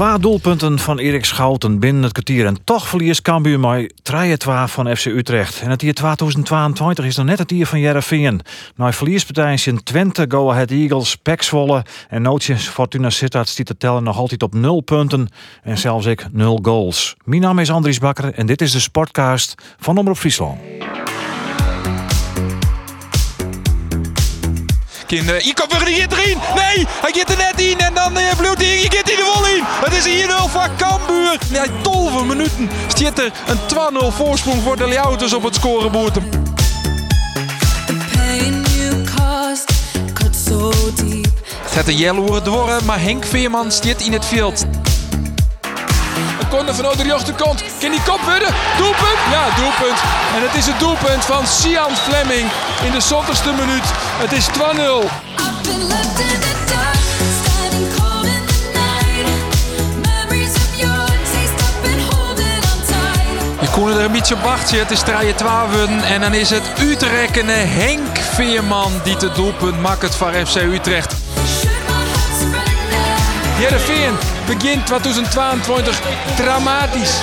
[0.00, 2.46] Twee doelpunten van Erik Schouten binnen het kwartier.
[2.46, 4.36] En toch verliest Cambuur maar 3
[4.66, 5.60] van FC Utrecht.
[5.60, 8.40] En het jaar 2022 is dan net het jaar van Jereveen.
[8.76, 14.16] Na verliespartijen Twente, Go Ahead Eagles, Zwolle en Nootjes Fortuna Sittard stiet de teller nog
[14.16, 15.28] altijd op 0 punten.
[15.62, 17.16] En zelfs ik 0 goals.
[17.24, 20.58] Mijn naam is Andries Bakker en dit is de Sportcast van Omroep Friesland.
[25.10, 26.38] Kinderen, weer die erin.
[26.54, 29.62] Nee, hij gaat er net in en dan uh, bloedt Je gaat hij wel in.
[29.64, 31.38] Het is hier 0 van Cambuur.
[31.50, 33.58] Nee, 12 minuten stiert er een
[34.02, 36.14] 2-0 voorsprong voor de Leeuwters op het scorebord.
[36.14, 36.38] Deep.
[41.72, 44.66] Zet de Jelloeren dwarren, maar Henk Veerman stiert in het veld.
[46.40, 47.64] Een corner vanuit de rechterkant.
[47.80, 48.54] Kan die kop worden?
[48.76, 49.18] Doelpunt?
[49.30, 49.98] Ja, doelpunt.
[50.34, 52.50] En het is het doelpunt van Sian Fleming
[52.84, 53.84] in de 60ste minuut.
[54.18, 56.69] Het is 2-0.
[63.88, 64.36] Er een beetje.
[64.76, 70.32] Het is 3-12 en dan is het Utrechtene Henk Veerman die het doelpunt maakt voor
[70.46, 71.16] FC Utrecht.
[73.60, 74.14] Heerenveen
[74.46, 76.00] begint 2022
[76.36, 77.18] dramatisch.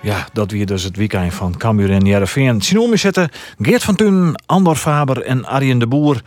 [0.00, 2.60] Ja, dat weer dus het weekend van Cambuur en Jereveen.
[2.60, 6.20] Sinome zitten Geert van Tun, Andor Faber en Arjen de Boer.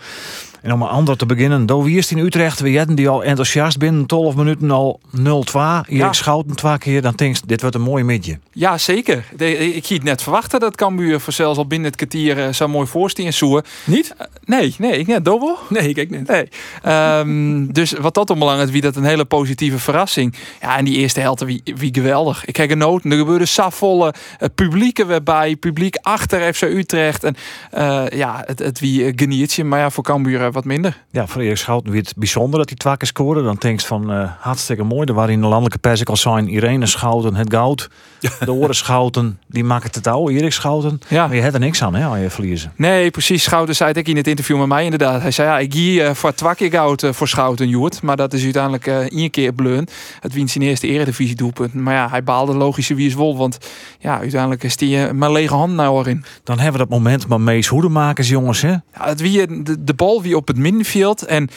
[0.62, 2.60] En om een ander te beginnen, Do wie is in Utrecht?
[2.60, 5.20] We hadden die al enthousiast binnen 12 minuten al 0-2.
[5.20, 6.14] Erik Ja.
[6.14, 8.40] Schouten twee keer, dan denk je, dit wordt een mooi midje.
[8.52, 9.26] Ja, zeker.
[9.38, 12.68] De- ik het net verwachten dat Cambuur voor zelfs al binnen het kwartier eh, zo
[12.68, 13.64] mooi voorstien zoeken.
[13.84, 14.16] Niet?
[14.46, 15.58] Nee, nee, ik net dobbel.
[15.70, 16.28] Nee, ik kijk niet.
[16.28, 16.50] Nee.
[16.84, 20.36] Ehm, dus wat dat onbelangrijk is, wie dat een hele positieve verrassing.
[20.62, 22.46] Ja, en die eerste helft, wie, wie geweldig.
[22.46, 23.12] Ik heb genoten.
[23.12, 25.56] Er gebeurde safvolle uh, publieken weer bij.
[25.56, 27.24] Publiek achter FC Utrecht.
[27.24, 27.36] En
[27.72, 29.64] eh, ja, het, het wie geniertje.
[29.64, 31.04] Maar ja, voor Cambuur eh, wat minder.
[31.12, 33.44] Ja, voor Erik Schouten weer het bijzonder dat hij twee keer scoorde.
[33.44, 35.08] Dan denk je van, eh, hartstikke mooi.
[35.08, 37.90] Er waren in de landelijke pers al zijn Irene Schouten, het goud.
[38.46, 41.02] De oren Schouten, die maakt het oude Erik Schouten.
[41.08, 41.28] Ja.
[41.28, 42.74] Maar je hebt er niks aan, hè, als je verliezen.
[42.76, 43.44] Nee, precies.
[43.44, 45.22] Schouten zei het ook in het interview met mij inderdaad.
[45.22, 48.02] Hij zei, ja, ik hier uh, voor twee keer goud uh, voor Schouten, Joert.
[48.02, 49.88] Maar dat is uiteindelijk uh, één keer bleun.
[50.20, 51.74] Het wint zijn eerste eredivisie doelpunt.
[51.74, 53.38] Maar ja, hij baalde logische wie is wol.
[53.38, 53.58] Want
[54.00, 56.24] ja, uiteindelijk is die maar lege hand nou erin.
[56.44, 58.70] Dan hebben we dat moment maar Mees Hoedemakers, jongens, hè?
[58.70, 61.26] Ja, het wie, de, de bal wie op het middenveld.
[61.26, 61.50] En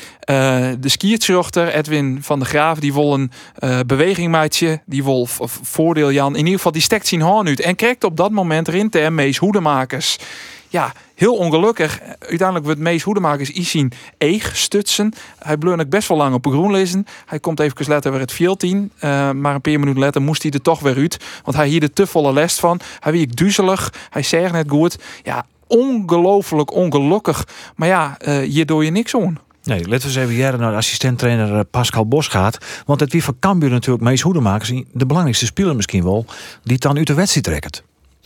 [0.81, 3.31] de skiertzochter Edwin van der Graaf, die wil een
[3.87, 4.81] beweging maatje.
[4.87, 5.27] Die wil
[5.63, 6.37] voordeel Jan.
[6.37, 7.60] In ieder geval, die stekt zijn haan uit.
[7.60, 10.19] En krijgt op dat moment erin te Mees Hoedemakers.
[10.69, 12.00] Ja, heel ongelukkig.
[12.19, 15.12] Uiteindelijk wordt Mees Hoedemakers zien eeg stutsen.
[15.38, 17.06] Hij bleef best wel lang op groen lezen.
[17.26, 18.92] Hij komt even later weer het veld in.
[18.97, 21.25] Uh, maar een paar minuten later moest hij er toch weer uit.
[21.44, 22.81] Want hij hier de te volle last van.
[23.00, 23.92] Hij wiek duzelig.
[24.10, 24.98] Hij zegt net goed.
[25.22, 27.47] Ja, ongelooflijk ongelukkig.
[27.76, 29.38] Maar ja, hier doe je niks aan.
[29.65, 32.59] Nee, laten we eens even jaren naar assistent-trainer eh, Pascal Bos gaat.
[32.87, 34.83] Want het wie van Cambuur natuurlijk Mees Hoedemakers...
[34.93, 36.25] de belangrijkste speler misschien wel...
[36.63, 37.83] die het dan uit de wedstrijd trekt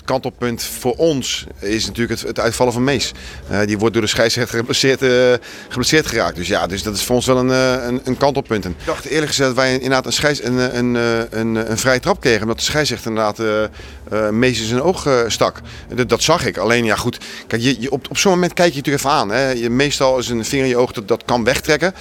[0.08, 3.12] kantelpunt voor ons is natuurlijk het, uitvallen van Mees.
[3.50, 5.32] Uh, die wordt door de scheidsrechter geblesseerd, uh,
[5.68, 6.36] geblesseerd geraakt.
[6.36, 8.64] Dus ja, dus dat is voor ons wel een, uh, een, een kantelpunt.
[8.64, 10.94] Ik dacht eerlijk gezegd dat wij inderdaad een, scheids, een, een,
[11.30, 12.42] een, een vrije trap kregen.
[12.42, 13.70] Omdat de scheidsrechter inderdaad
[14.32, 15.60] Mees in zijn oog stak.
[15.94, 16.56] Dat, dat, zag ik.
[16.56, 19.30] Alleen ja goed, kijk, je, je, op, op zo'n moment kijk je natuurlijk even aan.
[19.30, 19.50] Hè.
[19.50, 21.94] Je, meestal is een vinger in je oog dat, dat kan wegtrekken.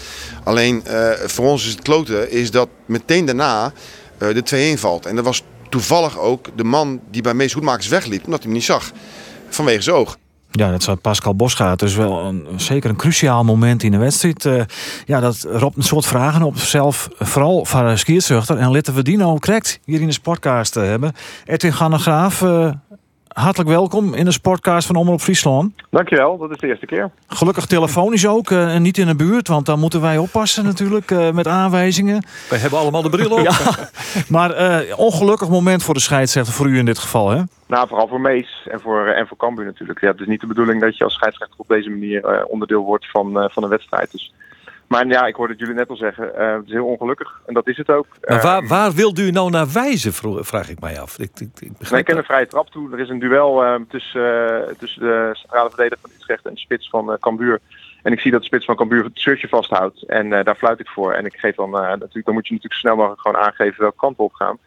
[0.44, 0.84] Alleen
[1.26, 3.74] voor ons is het kloten is dat meteen daarna
[4.18, 5.06] de 2-1 valt.
[5.06, 8.58] En dat was toevallig ook de man die bij Mees Hoedmakers wegliep, omdat hij hem
[8.58, 8.92] niet zag.
[9.50, 10.18] Vanwege zijn oog.
[10.52, 11.80] Ja, dat zou Pascal Bosgaard.
[11.80, 14.46] Dus wel een, zeker een cruciaal moment in de wedstrijd.
[14.46, 14.62] Uh,
[15.06, 17.10] ja, dat roept een soort vragen op zelf.
[17.20, 18.58] Vooral van de skierzuchter.
[18.58, 18.64] En
[19.04, 21.14] die nou correct hier in de sportcast te hebben.
[21.46, 22.42] Edwin Gannegraaf,
[23.42, 25.74] hartelijk welkom in de sportcast van Omroep Friesland.
[25.90, 27.12] Dankjewel, dat is de eerste keer.
[27.28, 31.12] Gelukkig telefonisch ook uh, en niet in de buurt, want dan moeten wij oppassen natuurlijk
[31.12, 32.26] uh, met aanwijzingen.
[32.50, 33.40] Wij hebben allemaal de bril op.
[33.50, 33.60] ja,
[34.28, 37.42] maar uh, ongelukkig moment voor de scheidsrechter, voor u in dit geval hè?
[37.68, 40.02] Nou, vooral voor Mees en voor, en voor Cambuur natuurlijk.
[40.02, 43.10] Ja, het is niet de bedoeling dat je als scheidsrechter op deze manier onderdeel wordt
[43.12, 44.12] van, van een wedstrijd.
[44.12, 44.34] Dus
[44.88, 46.32] maar ja, ik hoorde het jullie net al zeggen.
[46.38, 47.42] Uh, het is heel ongelukkig.
[47.46, 48.06] En dat is het ook.
[48.22, 50.14] Maar waar, waar wilt u nou naar wijzen,
[50.44, 51.20] vraag ik mij af.
[51.20, 52.92] Ik, ik, ik een vrije trap toe.
[52.92, 56.60] Er is een duel uh, tussen, uh, tussen de centrale verdediger van Utrecht en de
[56.60, 57.60] spits van Cambuur.
[58.04, 60.04] En ik zie dat de spits van Cambuur het shirtje vasthoudt.
[60.04, 61.14] En daar fluit ik voor.
[61.14, 63.98] En ik geef dan natuurlijk, dan moet je natuurlijk zo snel mogelijk gewoon aangeven welke
[63.98, 64.58] kant we op gaan.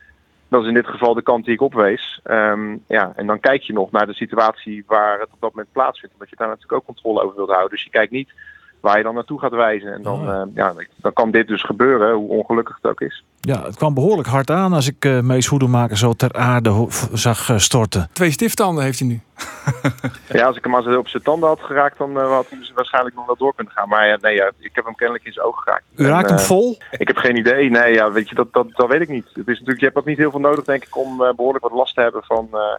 [0.49, 2.21] Dat is in dit geval de kant die ik opwees.
[2.23, 5.73] Ehm, ja, en dan kijk je nog naar de situatie waar het op dat moment
[5.73, 6.15] plaatsvindt.
[6.15, 7.71] Omdat je daar natuurlijk ook controle over wilt houden.
[7.71, 8.33] Dus je kijkt niet
[8.81, 9.93] waar je dan naartoe gaat wijzen.
[9.93, 13.25] En dan, eh, ja, dan kan dit dus gebeuren, hoe ongelukkig het ook is.
[13.41, 17.51] Ja, het kwam behoorlijk hard aan als ik eh Mees Hoedemaker zo ter aarde zag
[17.51, 18.09] eh, storten.
[18.13, 19.21] Twee stiftanden heeft hij nu.
[20.29, 23.17] Ja, als ik hem maar op zijn tanden had geraakt, dan had hij dus waarschijnlijk
[23.17, 23.89] nog wel door kunnen gaan.
[23.89, 25.85] Maar ja, nee, ja, ik heb hem kennelijk in zijn oog geraakt.
[25.97, 26.79] U En, raakt hem vol?
[26.91, 27.71] Ik heb geen idee.
[27.71, 29.25] Nee, ja, weet je, dat, dat, dat weet ik niet.
[29.25, 31.65] Het is natuurlijk, je hebt ook niet heel veel nodig, denk ik, om eh, behoorlijk
[31.65, 32.77] wat last te hebben van, eh,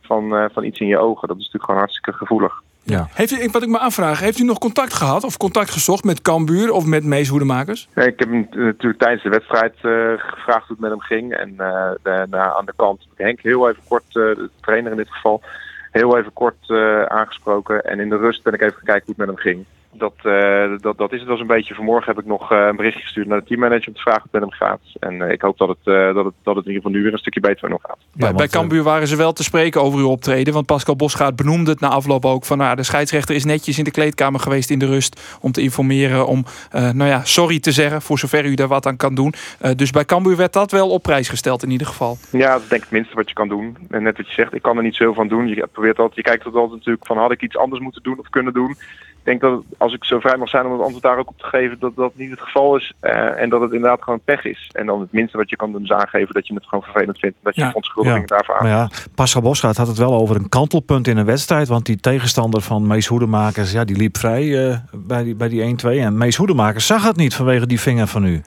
[0.00, 1.28] van, eh, van iets in je ogen.
[1.28, 2.62] Dat is natuurlijk gewoon hartstikke gevoelig.
[2.82, 3.08] Ja.
[3.12, 6.22] Heeft u, wat ik me afvraag, heeft u nog contact gehad of contact gezocht met
[6.22, 7.88] Cambuur of met Mees Hoedemakers?
[7.94, 11.34] Nee, ik heb hem natuurlijk tijdens de wedstrijd eh, gevraagd hoe het met hem ging.
[11.34, 15.10] En eh, daarna aan de kant Henk heel even kort, eh, de trainer in dit
[15.10, 15.42] geval,
[15.90, 17.84] heel even kort eh, aangesproken.
[17.84, 19.64] En in de rust ben ik even gekeken hoe het met hem ging.
[19.92, 21.74] Dat, eh, dat, dat is het wel zo'n beetje.
[21.74, 24.40] Vanmorgen heb ik nog eh, een berichtje gestuurd naar de teammanager om te vragen hoe
[24.40, 24.80] het met hem gaat.
[25.00, 27.02] En eh, ik hoop dat het, eh, dat, het, dat het in ieder geval nu
[27.02, 27.98] weer een stukje beter met hem gaat.
[28.12, 30.54] Ja, bij, Cambuur waren ze wel te spreken over uw optreden.
[30.54, 32.58] Want Pascal Bosgaard benoemde het na afloop ook van...
[32.58, 35.38] Nou, de scheidsrechter is netjes in de kleedkamer geweest in de rust...
[35.40, 38.02] om te informeren, om eh, nou ja, sorry te zeggen...
[38.02, 39.34] voor zover u daar wat aan kan doen.
[39.60, 42.18] Eh, dus bij Cambuur werd dat wel op prijs gesteld in ieder geval.
[42.30, 43.76] Ja, dat is denk ik het minste wat je kan doen.
[43.90, 45.48] En net wat je zegt, ik kan er niet zoveel van doen.
[45.48, 48.28] Je probeert altijd, je kijkt altijd natuurlijk van had ik iets anders moeten doen of
[48.28, 48.76] kunnen doen.
[49.24, 51.38] Ik denk dat als ik zo vrij mag zijn om het antwoord daar ook op
[51.38, 52.92] te geven, dat dat niet het geval is.
[53.00, 54.70] eh, en dat het inderdaad gewoon pech is.
[54.72, 57.18] En dan het minste wat je kan doen is aangeven dat je het gewoon vervelend
[57.18, 57.36] vindt.
[57.36, 58.62] En dat je Ja, verontschuldigingen daarvoor aan.
[58.62, 61.68] Maar ja, Pascal Bosgaard had het wel over een kantelpunt in een wedstrijd.
[61.68, 65.76] Want die tegenstander van Mees Hoedemakers, ja, die liep vrij eh, bij die, bij die
[65.84, 65.88] 1-2.
[65.98, 68.42] En Mees Hoedemakers zag het niet vanwege die vinger van u.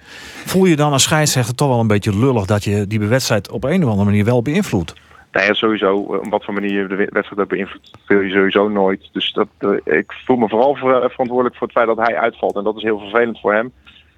[0.46, 3.64] Voel je dan als scheidsrechter toch wel een beetje lullig dat je die wedstrijd op
[3.64, 4.94] een of andere manier wel beïnvloedt?
[5.42, 6.14] Ja, sowieso.
[6.14, 9.10] eh, Op wat voor manier je de wedstrijd ook beïnvloedt, wil je sowieso nooit.
[9.12, 12.56] Dus dat, eh, ik voel me vooral ver- verantwoordelijk voor het feit dat hij uitvalt.
[12.56, 13.72] En dat is heel vervelend voor hem.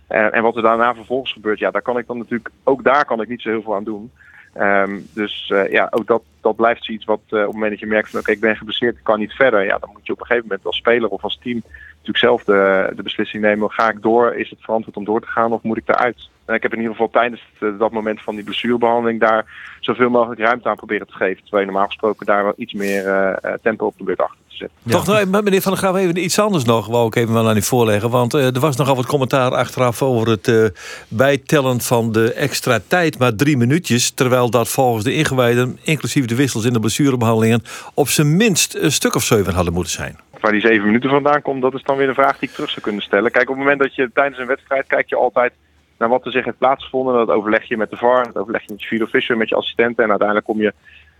[0.08, 3.06] En, en wat er daarna vervolgens gebeurt, ja, daar kan ik dan natuurlijk, ook daar
[3.06, 4.12] kan ik niet zo heel veel aan doen.
[4.54, 7.80] Ehm, dus eh, ja, ook dat, dat blijft zoiets wat eh, op het moment dat
[7.80, 9.64] je merkt van oké, ik ben geblesseerd, ik kan niet verder.
[9.64, 11.62] Ja, dan moet je op een gegeven moment als speler of als team
[11.92, 13.72] natuurlijk zelf de, de beslissing nemen.
[13.72, 14.36] Ga ik door?
[14.36, 16.30] Is het verantwoord om door te gaan of moet ik eruit?
[16.46, 19.46] En ik heb in ieder geval tijdens het, eh, dat moment van die blessurebehandeling daar
[19.80, 21.42] zoveel mogelijk ruimte aan proberen te geven.
[21.42, 24.56] Terwijl je normaal gesproken daar wel iets meer eh, eh, tempo op probeert achter te
[24.56, 24.92] zetten.
[24.92, 26.88] Toch meneer Van der Graaf, even iets anders nog.
[26.88, 28.10] Wou ik even wel aan u voorleggen.
[28.10, 30.66] Want eh, er was nogal wat commentaar achteraf over het eh,
[31.08, 33.20] bijtellen van de extra tijd.
[33.20, 34.12] Maar drie minuutjes.
[34.12, 37.62] Terwijl dat volgens de ingewijden, inclusief de wissels in de blessurebehandelingen,
[37.94, 40.20] op zijn minst een stuk of zeven hadden moeten zijn.
[40.40, 42.70] Waar die zeven minuten vandaan komt, dat is dan weer de vraag die ik terug
[42.70, 43.32] zou kunnen stellen.
[43.32, 45.52] Kijk, op het moment dat je tijdens een wedstrijd kijk je altijd
[45.98, 47.14] naar wat er zich heeft plaatsgevonden.
[47.14, 49.56] Dat overleg je met de VAR, dat overleg je met je video official, met je
[49.56, 50.04] assistenten.
[50.04, 50.74] En uiteindelijk kom je,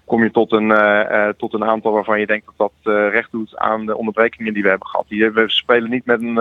[0.06, 3.10] kom je tot, een, eh, eh, tot een aantal waarvan je denkt dat dat eh,
[3.12, 5.06] recht doet aan de onderbrekingen die we hebben gehad.
[5.08, 6.34] Die, we spelen niet met een,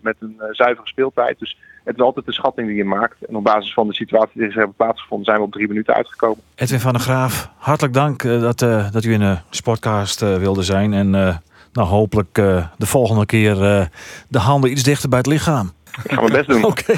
[0.00, 1.38] met een zuivere speeltijd.
[1.38, 3.24] Dus het is altijd de schatting die je maakt.
[3.26, 5.94] En op basis van de situatie die zich hebben plaatsgevonden zijn we op drie minuten
[5.94, 6.38] uitgekomen.
[6.54, 8.58] Edwin van der Graaf, hartelijk dank dat,
[8.92, 10.92] dat u in de sportcast wilde zijn.
[10.92, 11.10] En
[11.72, 13.54] nou, hopelijk de volgende keer
[14.28, 15.72] de handen iets dichter bij het lichaam.
[16.04, 16.64] Ik ga mijn best doen.
[16.72, 16.94] Oké,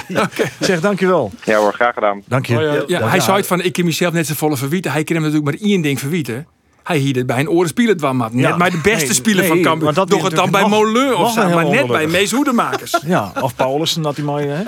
[0.61, 1.33] zeg dankjewel.
[1.45, 2.23] Ja hoor, graag gedaan.
[2.27, 2.55] Dank je.
[2.55, 4.93] Ja, Ja, hij zei het van, ik kan mezelf net zo volle verwieten.
[4.93, 6.47] Hij kan hem natuurlijk maar één ding verwieten.
[6.83, 8.57] Hij het bij een oren spelen het maar Net Ja.
[8.57, 9.89] maar de beste Nee, speler nee, van Cambuur.
[10.17, 11.49] is het dan bij Moleur of zo.
[11.49, 12.07] Maar net bij.
[12.07, 12.97] Mees Hoedemakers.
[13.07, 14.47] Ja, of Paulussen dat hij mooi.
[14.47, 14.63] Hè?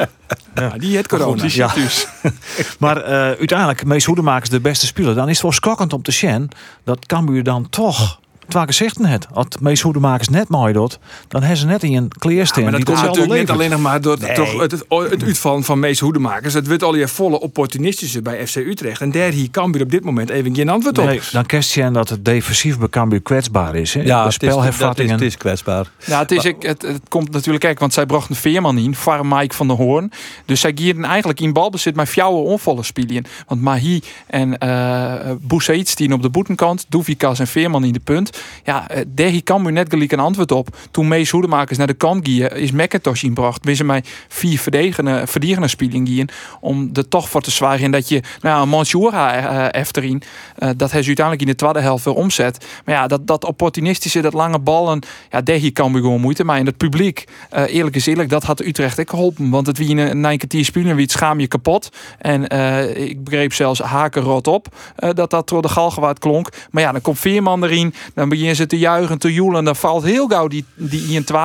[0.55, 1.45] Ja, die het corona.
[1.49, 1.71] Ja.
[2.79, 5.15] Maar eh, uiteindelijk, Mees Hoedemakers de beste speler.
[5.15, 6.49] Dan is het wel schokkend om te zien
[6.85, 9.27] dat Cambuur dan toch twee gezichten het.
[9.33, 12.87] Als Mees Hoedemakers net mooi doet, dan hebben ze net in een kleersteen Maar dat
[12.87, 14.35] die komt natuurlijk niet alleen nog maar door Nee.
[14.35, 16.55] toch het, het, het uitvallen van Mees Hoedemakers.
[16.55, 19.01] Het wordt al je volle opportunistische bij FC Utrecht.
[19.01, 21.05] En daar hier Cambuur op dit moment even geen antwoord op.
[21.05, 23.95] Nee, dan kerst je dat het defensief bij Cambuur kwetsbaar is.
[23.95, 24.01] Hè?
[24.01, 25.13] Ja, de het is, dat is, spelhervattingen.
[25.13, 25.87] het is kwetsbaar.
[26.05, 28.95] Ja, het, is, ik, het, het komt natuurlijk kijk, want zij bracht een veerman in,
[28.95, 30.13] Var Mike van der Hoorn.
[30.45, 33.01] Dus zij gierden eigenlijk in balbezit met fjouwe onvolle spelen.
[33.47, 38.32] Want Mahi en eh Boussaïd stien op de boetenkant, Doevikas en Veerman in de punt.
[38.65, 40.77] Ja, eh, daar kan u net gelijk een antwoord op.
[40.91, 43.65] Toen Mees Hoedemakers naar de kant gingen, is McIntosh inbracht.
[43.65, 46.27] Wisten mij vier verdedigende, verdedigende
[46.61, 50.23] om er toch voor te zwagen dat je, nou Mansoura eh efterin,
[50.57, 52.67] eh, dat hij uiteindelijk in de tweede helft weer omzet.
[52.85, 56.59] Maar ja, dat, dat opportunistische, dat lange ballen, ja, daar kan we gewoon moeite mee.
[56.59, 59.51] En het publiek, eerlijk is eerlijk, dat had Utrecht ook geholpen.
[59.51, 61.89] Want het wie een, een kwartier spelen, wie het schaam je kapot.
[62.19, 62.43] En
[62.97, 66.49] ik begreep zelfs haken rot op, dat dat door de galgenwaard klonk.
[66.71, 67.95] Maar ja, dan komt Veerman erin,
[68.29, 69.65] beginnen ze te juichen, te joelen.
[69.65, 71.41] Dan valt heel gauw die, die in 2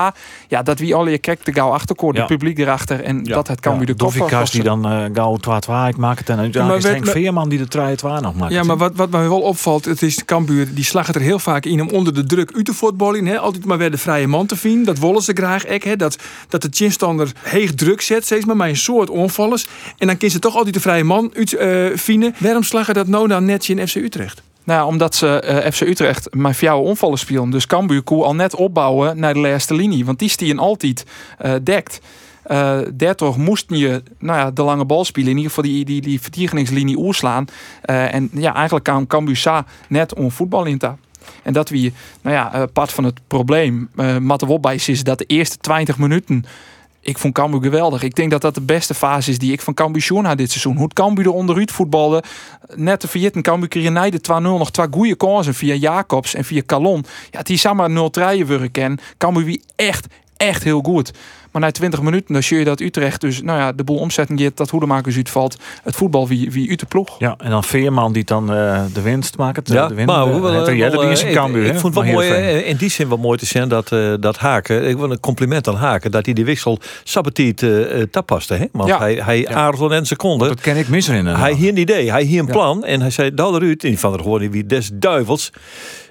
[0.47, 2.15] Ja, dat wie al je kijkt te gauw achterkoort.
[2.15, 2.21] Ja.
[2.21, 3.03] Het publiek erachter.
[3.03, 6.29] En dat het kan Ja, weer de kop die dan eh gauw 12 maakt.
[6.29, 8.53] En uiteindelijk is Henk Veerman die de 3-2 nog maakt.
[8.53, 11.65] Ja, maar wat, wat mij wel opvalt, het is Cambuur, die slagen er heel vaak
[11.65, 13.25] in om onder de druk uit te voetballen.
[13.25, 13.39] Hè?
[13.39, 14.85] Altijd maar weer de vrije man te vinden.
[14.85, 15.65] Dat willen ze graag.
[15.65, 15.95] Ek, hè?
[15.95, 16.17] Dat,
[16.49, 19.67] dat de chinstander heeg druk zet, steeds maar met een soort onvallers.
[19.97, 22.35] En dan kun ze toch altijd de vrije man uit eh, vinden.
[22.37, 24.41] Waarom slagen dat nou dan netje in FC Utrecht?
[24.67, 27.49] Nou, omdat ze eh, FC Utrecht met jouw onvallen spelen.
[27.49, 30.05] Dus Cambuur al net opbouwen naar de laatste linie.
[30.05, 31.05] Want die stien altijd
[31.37, 32.01] eh, dekt.
[32.43, 35.29] Eh daardoor moest je nou ja, de lange bal spelen.
[35.29, 36.19] In ieder geval die, die, die
[36.97, 37.45] oerslaan.
[37.81, 40.91] En ja, eigenlijk kwam Cambuur Sa net om voetbal in te.
[41.43, 43.89] En dat wie, nou ja, part van het probleem.
[43.95, 46.45] eh Matte Wopbij is dat de eerste 20 minuten
[47.01, 48.03] ik vond Cambuur geweldig.
[48.03, 50.75] Ik denk dat dat de beste fase is die ik van Cambuur had dit seizoen.
[50.75, 52.23] Hoe het Cambuur er onderuit voetbalde.
[52.75, 56.43] Net te vergeten, Cambuur kreeg na de 2-0 nog twee goede kansen via Jacobs en
[56.43, 57.05] via Calon.
[57.31, 58.99] Ja, die samen 0 3 ken.
[59.17, 61.11] Cambuur wie echt, echt heel goed.
[61.51, 64.39] Maar na 20 minuten dan zie je dat Utrecht dus nou ja, de boel omzetten
[64.39, 65.57] gaat, dat Hoedemakers uitvalt.
[65.83, 67.15] Het voetbal wie, wie uit de ploeg.
[67.19, 69.69] Ja, en dan Veerman die dan eh, de winst maakt.
[69.69, 71.61] Ja, de winst, maar eh, hoe wel, het- eh, is een Cambuur.
[71.61, 73.67] Ik, hè, ik vond het wel mooi, eh, in die zin wel mooi te zien
[73.67, 77.61] dat, eh, dat Haken, ik wil een compliment aan Haken, dat hij die wissel sabatiet
[77.61, 78.53] uh, tappaste.
[78.53, 78.65] Hè?
[78.71, 78.97] Want Ja.
[78.99, 79.49] hij, hij Ja.
[79.49, 80.47] aarzelde een seconde.
[80.47, 81.25] Dat ken ik mis erin.
[81.25, 83.83] Hij hier een idee, hij hier een plan en hij zei dat eruit.
[83.83, 85.51] En die van er gewoon wie des duivels.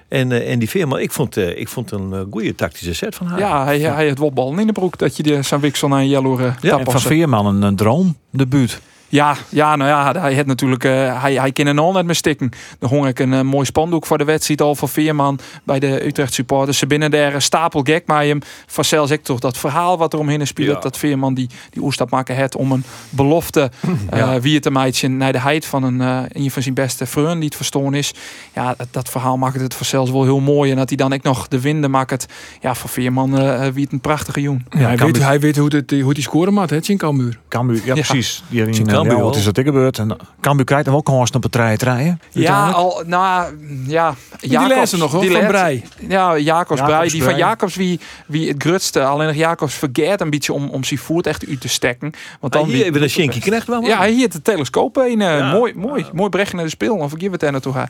[0.07, 3.15] En, eh, en die firma, ik vond, eh, ik vond een eh, goede tactische set
[3.15, 3.39] van haar.
[3.39, 5.99] Ja, hij, hij had wel ballen in de broek dat je de zijn wiksel naar
[5.99, 8.81] een jaloer uh, En van Veerman een, een droom, debuut.
[9.09, 12.15] Ja, ja, nou ja, hij had natuurlijk, eh, hij, hij kan er al net mee
[12.15, 12.49] stikken.
[12.79, 16.05] Dan hong ik een eh, mooi spandoek voor de wedstrijd al van Veerman bij de
[16.05, 16.77] Utrecht supporters.
[16.77, 18.39] Ze binnen daar een stapel gek met hem.
[18.65, 20.75] Van zelfs ik toch dat verhaal wat er omheen speelt.
[20.75, 20.79] Ja.
[20.79, 23.71] Dat Veerman die, die oerstap maken had om een belofte
[24.09, 27.05] eh, wie het een meidje naar de heid van een, eh, een van zijn beste
[27.05, 28.13] vrienden die het verstoren is.
[28.53, 30.71] Ja, dat, dat verhaal maakt het voor zelfs wel heel mooi.
[30.71, 32.25] En dat hij dan ook nog de winden maakt.
[32.61, 34.65] Ja, voor Veerman eh, wie het een prachtige joen.
[34.69, 37.39] Ja, hij, weet, hij weet hoe, het, hoe die scoren maakt, hè, in Cambuur.
[37.47, 37.93] Cambuur, ja, Ja.
[37.93, 38.43] precies.
[38.47, 39.97] Die hebben Zien in, Cambuur ja, wat is dat er gebeurd?
[39.99, 42.21] En Cambuur krijgt dan wel kansen op het trein rijden.
[42.31, 43.55] Ja, al, nou
[43.87, 44.15] ja.
[44.39, 45.83] die lezen nog hoor, die van Brei.
[46.07, 46.91] Ja, Jacobs Brei.
[46.93, 47.47] Jacobs Die van Brei.
[47.47, 49.03] Jacobs wie, wie het grutste.
[49.03, 52.11] Alleen nog Jacobs vergeet een beetje om, om zijn voet echt uit te stekken.
[52.39, 53.81] Want dan Dan wie- hier even een Shinky Knecht wel.
[53.81, 55.21] ja, hier de telescoop in.
[55.21, 55.51] eh, Ja.
[55.51, 56.95] Mooi, mooi, mooi brengen naar de speel.
[56.95, 57.87] Of vergeet het daar naartoe gaan.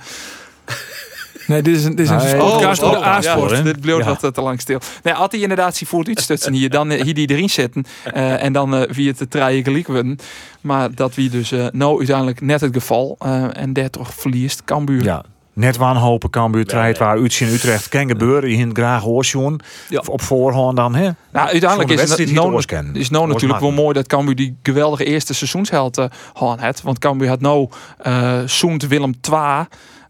[1.48, 3.52] Nee, dit is een, dit is een Nee, podcast oh, voor de oh, A-sport.
[3.52, 3.62] ja.
[3.62, 4.18] Dit bleef Ja.
[4.22, 4.80] wat te lang stil.
[5.04, 7.86] Nee, had hij inderdaad zijn voet uitstutsen hier, dan eh, hier die erin zitten.
[8.14, 10.18] eh, en dan eh, wie het de treien gelijk worden.
[10.62, 13.16] Maar dat wie dus eh, nou uiteindelijk net het geval.
[13.20, 15.04] eh, en daar toch verliest Cambuur.
[15.04, 15.24] Ja.
[15.54, 18.50] Net wanhopen Cambuur trein waar Utrecht in Utrecht kan gebeuren.
[18.50, 19.60] Je hint graag oorsjoen.
[19.90, 20.02] Ja.
[20.06, 21.10] Op voorhand dan, hè?
[21.32, 22.62] Nou, uiteindelijk is het nou,
[22.94, 26.60] is nou natuurlijk wel mooi dat Cambuur die geweldige eerste seizoensheld eh had.
[26.60, 26.82] het.
[26.82, 29.66] Want Cambuur had nou eh zoend Willem II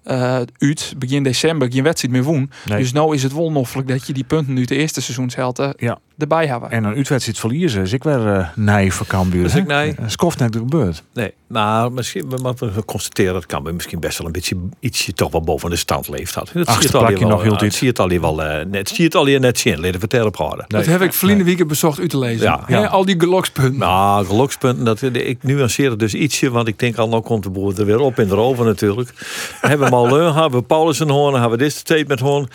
[0.08, 2.52] eh uit begin december geen wedstrijd meer woen.
[2.66, 2.78] Nee.
[2.78, 3.52] Dus nou is het wel
[3.88, 6.00] dat je die punten nu de eerste seizoensheld eh, Ja.
[6.18, 6.72] Erbij hebben.
[6.72, 9.52] En een uitwedstrijd verliezen is ik weer uh, nee voor Cambuur.
[9.52, 9.60] Hè?
[9.60, 9.94] ik nee.
[9.96, 11.04] Dat is koft net gebeurd.
[11.14, 15.14] Nee, nou, misschien we moeten we constateren dat Cambuur misschien best wel een beetje ietsje
[15.14, 16.50] toch wel boven de stand leeft had.
[16.54, 18.66] Dat zie je het hier nog hield eh, zie je het al hier wel eh,
[18.66, 19.80] net, zie het al hier net zien.
[19.80, 20.66] Leden vertellen op houden.
[20.68, 22.60] Dat heb ik verleden weekend bezocht u te lezen.
[22.68, 22.86] Ja.
[22.86, 23.80] Al die gelokspunten.
[23.80, 27.50] Nou, gelukspunten, dat, ik nuanceer het dus ietsje, want ik denk al, nou komt de
[27.50, 29.10] boer er weer op in de oven natuurlijk.
[29.62, 32.20] We hebben hem al leun, hebben we Paulus en hoorn, hebben we dit steeds met
[32.20, 32.48] hoorn.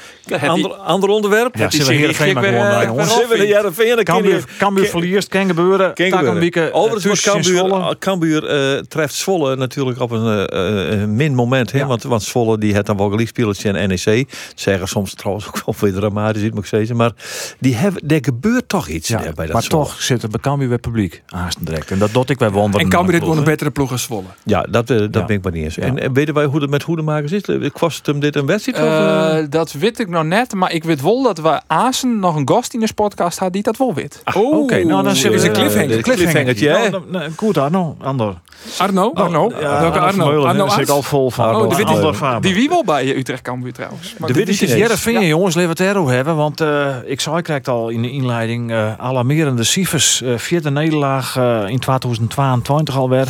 [0.46, 1.56] Ander, ander onderwerp?
[1.56, 5.94] Ja, zullen we maar gek gewoon eh, je- Cambuur, Cambuur verliest, kan gebeuren.
[5.94, 6.38] Kan gebeuren.
[6.40, 7.98] beetje, Overigens wordt Cambuur, Zwolle.
[7.98, 11.72] Cambuur eh, treft Zwolle natuurlijk op een eh, eh, min moment.
[11.72, 11.78] Hè?
[11.78, 11.86] Ja.
[11.86, 14.28] Want, want Zwolle die het dan wel gelijkspelers en NEC.
[14.54, 16.96] Zeggen soms trouwens ook wel weer dramatisch, moet ik zeggen.
[16.96, 17.12] Maar
[17.58, 19.84] die hebben, er gebeurt toch iets Ja, eh, bij dat maar Zwolle.
[19.84, 21.90] toch zit er bij Cambuur weer publiek haast direct.
[21.90, 22.80] En dat doet ik bij wonderen.
[22.86, 24.26] En Cambuur heeft gewoon een betere ploeg als Zwolle.
[24.44, 25.24] Ja, dat, eh, dat Ja.
[25.24, 25.74] ben ik maar niet eens.
[25.74, 25.82] Ja.
[25.82, 27.42] En, en weten wij hoe het met hoedemakers is?
[27.72, 28.78] Kost hem dit een wedstrijd?
[28.78, 29.38] of, eh?
[29.38, 32.48] Eh, dat weet ik nog net, maar ik weet wel dat we Azen nog een
[32.48, 34.22] gast in de podcast had die dat wel weet.
[34.34, 35.96] Oh, Oké, nou dan is we een cliffhanger.
[35.96, 36.88] Een cliffhangertje, hè?
[36.88, 37.96] Nou, Goed, Arno.
[38.00, 38.34] Ander.
[38.78, 39.10] Arno?
[39.14, 39.48] Arno?
[39.48, 40.44] Welke Arno?
[40.44, 41.56] Arno zit ik al vol van.
[41.56, 42.38] Oh, de witte-.
[42.40, 44.14] Die wie wel bij Utrecht Cambuur trouwens.
[44.18, 44.72] Maar De witte is.
[44.72, 45.54] Jereveen, jongens.
[45.54, 46.36] Laten we het erover hebben.
[46.36, 50.22] Want eh, ik zei, ik krijg al in de inleiding eh, alarmerende cijfers.
[50.22, 53.26] Eh, vierde nederlaag eh, in 2022 alweer.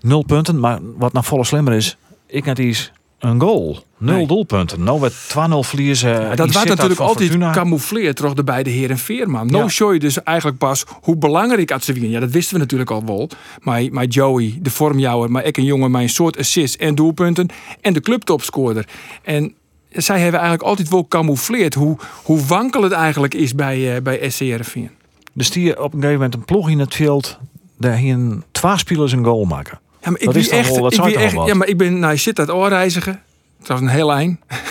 [0.00, 0.60] Nul punten.
[0.60, 1.96] Maar wat nou volle slimmer is,
[2.26, 3.82] ik net iets een goal.
[3.98, 4.26] Nul Nee.
[4.26, 4.82] doelpunten.
[4.84, 6.10] Nou werd 2-0 verliezen.
[6.10, 9.46] Ja, dat Sittard natuurlijk altijd camoufleerd terug de beide heren Veerman.
[9.46, 9.68] Nou Ja.
[9.68, 12.10] show je dus eigenlijk pas hoe belangrijk het winnen.
[12.10, 13.28] Ja, dat wisten we natuurlijk al wel.
[13.60, 17.48] Maar, maar Joey, de vormjouwer, maar ik een jongen, mijn soort assists en doelpunten.
[17.80, 18.86] En de clubtopscorer.
[19.22, 19.54] En
[19.90, 24.30] zij hebben eigenlijk altijd wel camoufleerd hoe, hoe wankel het eigenlijk is bij, eh bij
[24.30, 24.90] SC Heerenveen.
[25.32, 27.38] Dus die op een gegeven moment een ploeg in het veld.
[27.78, 28.18] Daar hier
[28.52, 29.78] twee spelers een goal maken.
[30.04, 31.46] Ja, maar ik Dat wie is toch echt, wel- dat ik wie toch echt, wel
[31.46, 33.20] ja, maar ik ben naar Sittard oorreiziger.
[33.62, 34.38] Trouwens een heel eind.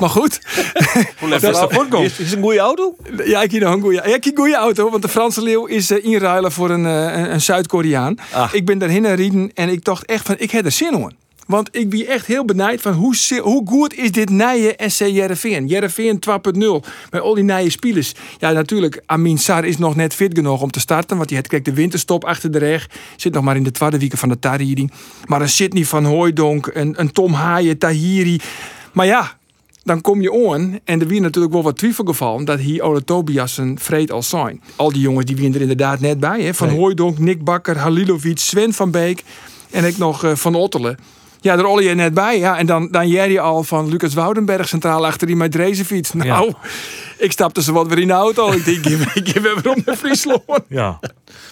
[0.00, 0.40] Maar goed.
[1.18, 2.04] Hoe let dat voorkomt.
[2.04, 2.96] Is, is het een goede auto?
[3.24, 5.42] Ja, ik heb nog een goeie, ja, ik heb een goeie auto, want de Franse
[5.42, 8.16] leeuw is eh, inruilen voor een, eh, een, een Zuid-Koreaan.
[8.32, 8.48] Ah.
[8.52, 11.16] Ik ben daarheen rijden en ik dacht echt van, ik heb er zin in.
[11.46, 15.66] Want ik ben echt heel benijd van hoe, hoe goed is dit nije SC Jereveen.
[15.66, 18.14] Jereveen 2.0 met al die nije spelers.
[18.38, 21.16] Ja, natuurlijk, Amin Sar is nog net fit genoeg om te starten.
[21.16, 22.88] Want die had kijk, de winterstop achter de reg.
[23.16, 24.92] Zit nog maar in de tweede week van de tarrieding.
[25.24, 28.40] Maar een Sidney van Hooijdonk, een, een Tom Haaien, Tahiri.
[28.92, 29.36] Maar ja,
[29.82, 33.60] dan kom je on en er wie natuurlijk wel wat twijfelgevallen dat hier Ole Tobias
[33.74, 34.62] vreed al zijn.
[34.76, 36.42] Al die jongens die wien er inderdaad net bij.
[36.42, 36.54] Hè?
[36.54, 36.76] Van Nee.
[36.76, 39.24] Hooijdonk, Nick Bakker, Halilovic, Sven van Beek
[39.70, 40.98] en ik nog eh, Van Ottelen.
[41.40, 42.38] Ja, daar ol je net bij.
[42.38, 42.58] Ja.
[42.58, 46.12] En dan, dan jij al van Lucas Woudenberg centraal achter die met Drezenfiets.
[46.12, 46.52] Nou,
[47.18, 48.52] ik stapte ze wat weer in de auto.
[48.52, 50.42] Ik denk, ik heb weer om naar Friesland.
[50.68, 50.98] Ja.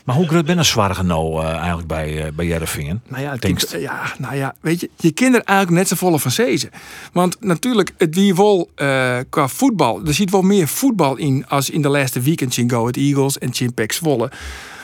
[0.04, 3.00] Maar hoe groot ben een zwaar nou eh, eigenlijk bij, uh, bij Jereveen?
[3.08, 6.30] Nou ja, kijk, ja, nou ja, weet je, je kinderen eigenlijk net zo volle van
[6.30, 6.70] zezen.
[7.12, 11.70] Want natuurlijk, het wie wel eh, qua voetbal, er zit wel meer voetbal in als
[11.70, 14.30] in de laatste weekend in Go Ahead Eagles en Pek Zwolle.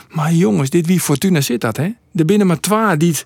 [0.09, 1.89] Maar jongens, dit wie Fortuna zit dat, hè?
[2.15, 3.25] Er binnen maar twee die het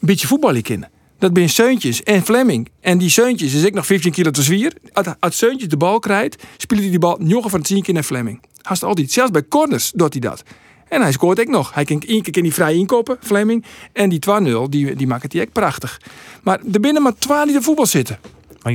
[0.00, 0.90] een beetje voetballen kennen.
[1.18, 2.68] Dat zijn Seuntjes en Fleming.
[2.80, 4.72] En die Seuntjes is ik nog 15 kilo te zwier.
[5.20, 8.40] Als, Seuntjes de bal krijgt, speelt hij die bal nog van 10 keer naar Fleming.
[8.62, 9.12] Haast altijd.
[9.12, 10.42] Zelfs bij corners doet hij dat.
[10.88, 11.74] En hij scoort ook nog.
[11.74, 13.64] Hij kan één keer kan die vrij inkopen, Fleming.
[13.92, 16.00] En die 2-0, die, die maakt hij ook prachtig.
[16.42, 18.18] Maar er binnen maar 12 die de voetbal zitten.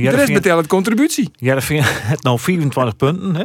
[0.10, 1.30] De rest het contributie.
[1.36, 3.34] Jereveen heeft nou 24 punten.
[3.34, 3.44] Hè?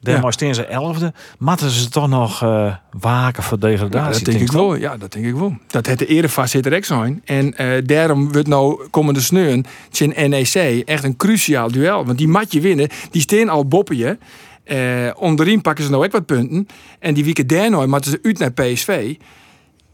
[0.00, 0.30] Daar Ja.
[0.30, 1.12] staan ze elfde.
[1.38, 4.18] Matten ze toch nog eh, waken voor degradatie?
[4.18, 4.74] Ja, dat denk ik wel.
[4.74, 5.56] Ja, dat denk ik wel.
[5.66, 7.22] Dat het de erevaarzitter ook zijn.
[7.24, 9.64] En eh, daarom wordt nou komende sneun
[9.98, 12.04] in NEC echt een cruciaal duel.
[12.04, 14.18] Want die mat je winnen, die steen al boppen je.
[14.64, 16.66] Eh, onderin pakken ze nou ook wat punten.
[16.98, 19.14] En die wieken daar nou, maar ze uit naar PSV.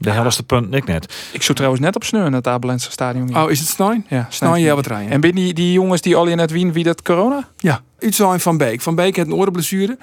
[0.03, 1.31] De helftste punt ik net.
[1.33, 3.37] Ik zou trouwens net op sneu in het Abelense stadion.
[3.37, 4.07] Oh, is het Snijn?
[4.09, 5.11] ja, Snijn, ja, wat rijden.
[5.11, 7.49] En ben die, die jongens die al in het wien, wie dat corona?
[7.57, 8.81] Ja, iets zijn Van Beek.
[8.81, 9.99] Van Beek heeft een orenblessure.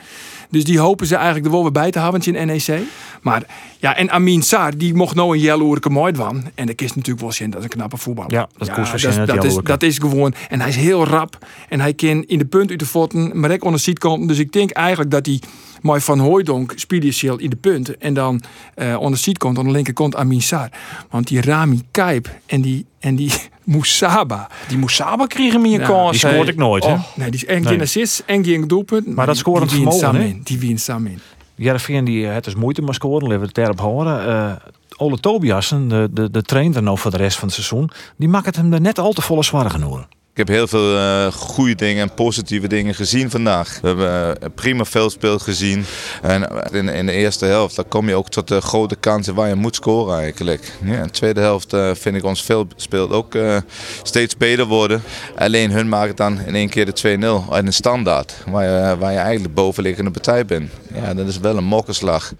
[0.50, 2.80] Dus die hopen ze eigenlijk er wel weer bij te houden in NEC.
[3.22, 3.44] Maar
[3.80, 6.44] ja, en Amin Saar, die mocht nou een jaloerke mooi van.
[6.56, 8.32] En dat is natuurlijk wel zien, dat is een knappe voetballer.
[8.32, 9.68] Ja, dat kost dat, is- dat dat, is, jaloerke.
[9.72, 10.34] dat is gewoon.
[10.50, 11.38] En hij is heel rap.
[11.70, 14.28] En hij kan in de punt uit de voeten, maar ook onder de zijkant.
[14.28, 15.42] Dus ik denk eigenlijk dat hij
[15.82, 17.98] mooi van Hooijdonk speelt in de punt.
[17.98, 18.42] En dan
[18.76, 20.72] eh onder de zijkant, aan de linkerkant Amin Saar.
[21.10, 23.32] Want die Rami Kijp en die, en die
[23.64, 24.48] Moussaba.
[24.68, 26.12] Die Moussaba kregen meer Ja, kans.
[26.12, 26.52] Die scoort hè.
[26.52, 26.92] ik nooit, hè?
[26.92, 29.16] Oh, Nee, die is en geen assist en geen doelpunt.
[29.16, 30.28] Maar dat die wint vermogen, samen hè?
[30.28, 30.42] in.
[30.44, 31.20] Die wint samen in.
[31.56, 33.24] Jereveen die het dus moeite maar scoren.
[33.24, 34.28] Laten we het daarop horen.
[34.28, 34.52] Eh,
[34.98, 37.90] Ole Tobiasen, de, de, de trainer nou voor de rest van het seizoen.
[38.16, 40.08] Die maakt het hem er net al te volle zwaar genoeg.
[40.38, 43.80] Ik heb heel veel eh, goede dingen en positieve dingen gezien vandaag.
[43.82, 45.86] We hebben eh, prima veldspel gezien.
[46.22, 49.48] En in, in de eerste helft dan kom je ook tot de grote kansen waar
[49.48, 50.78] je moet scoren eigenlijk.
[50.84, 53.58] Ja, in de tweede helft eh, vind ik ons veldspel ook eh,
[54.04, 55.02] steeds beter worden.
[55.36, 58.44] Alleen hun maken dan in één keer de 2-0 uit een standaard.
[58.48, 60.72] Waar je, waar je eigenlijk bovenliggende partij bent.
[60.94, 62.34] Ja, dat is wel een mokkerslag.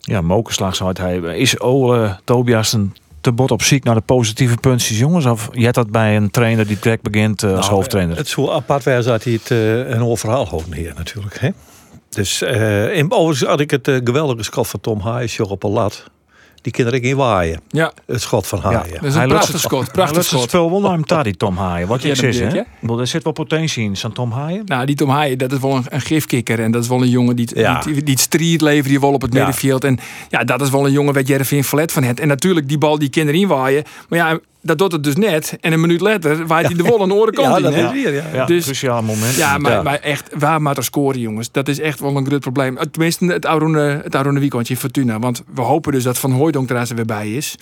[0.00, 1.16] Ja, mokerslag zou het hij.
[1.16, 5.26] Is Ole Tobiasen te bot op ziek naar de positieve puntjes, jongens?
[5.26, 8.16] Of je hebt dat bij een trainer die direct begint eh, als Nou, hoofdtrainer?
[8.16, 11.38] Het zou apart zijn dat hij het eh, een heel verhaal houden hier natuurlijk.
[11.38, 11.50] Hè?
[12.08, 16.10] Dus eh in, overigens had ik het geweldige schot van Tom Hayes op een lat.
[16.64, 17.60] Die kinderen in waaien.
[17.68, 18.92] Ja, Het schot van Haaien.
[18.92, 19.82] dat is Hij een prachtig het- schot.
[19.82, 20.48] Hij Prachtig lust het schot.
[20.50, 21.88] spel wel naar hem die Tom Haaien.
[21.88, 22.98] Wat je Ja, ja, is, hè?
[23.00, 24.62] Er zit wel potentie in, zo'n Tom Haaien.
[24.64, 26.60] Nou, die Tom Haaien, dat is wel een, een gifkikker.
[26.60, 27.80] En dat is wel een jongen die, Ja.
[27.80, 29.38] die, die het strijd levert die wel op het Ja.
[29.38, 29.84] middenveld.
[29.84, 29.98] En
[30.28, 32.20] ja, dat is wel een jongen wat Jereveen verlet van het.
[32.20, 33.84] En natuurlijk die bal die kan erin waaien.
[34.08, 35.56] Maar ja, dat doet het dus net.
[35.60, 37.62] En een minuut later waait hij de wol aan de orenkant Ja, in.
[37.62, 37.84] dat hè?
[37.86, 38.14] is weer.
[38.14, 38.24] Ja.
[38.32, 39.34] Ja, Dus- cruciaal moment.
[39.34, 39.82] Ja, maar, Ja.
[39.82, 41.50] maar echt, waar maar te scoren, jongens.
[41.52, 42.76] Dat is echt wel een groot probleem.
[42.76, 45.18] Eh, Tenminste, het Arone, het Arone weekendje in Fortuna.
[45.18, 47.54] Want we hopen dus dat Van Hooijdonk er er weer bij is.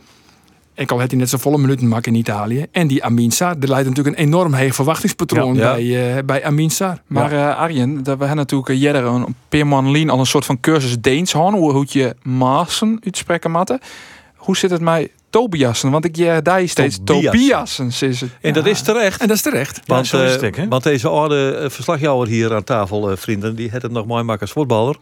[0.74, 2.66] En al heeft hij net zo volle minuten maken in Italië.
[2.72, 3.56] En die Amin Sarr.
[3.60, 5.94] Er leidt natuurlijk een enorm heeg verwachtingspatroon Ja, ja.
[5.94, 6.70] Bij, eh, bij Amin.
[7.06, 10.44] Maar eh Arjen, dat we hebben natuurlijk jaren een per man lien al een soort
[10.44, 13.80] van cursus Deens hoe hoe je maasen uitspreken matten.
[14.36, 15.90] Hoe zit het met Tobiasen?
[15.90, 17.30] Want ik ja, daar steeds Tobiasen.
[17.30, 18.30] Tobiasen is het.
[18.40, 19.20] En dat is terecht.
[19.20, 19.80] En dat is terecht.
[19.86, 23.70] Want, is het eh, want deze oude eh, verslagjouwer hier aan tafel, eh, vrienden, die
[23.70, 24.96] had het nog mooi maken als voetballer.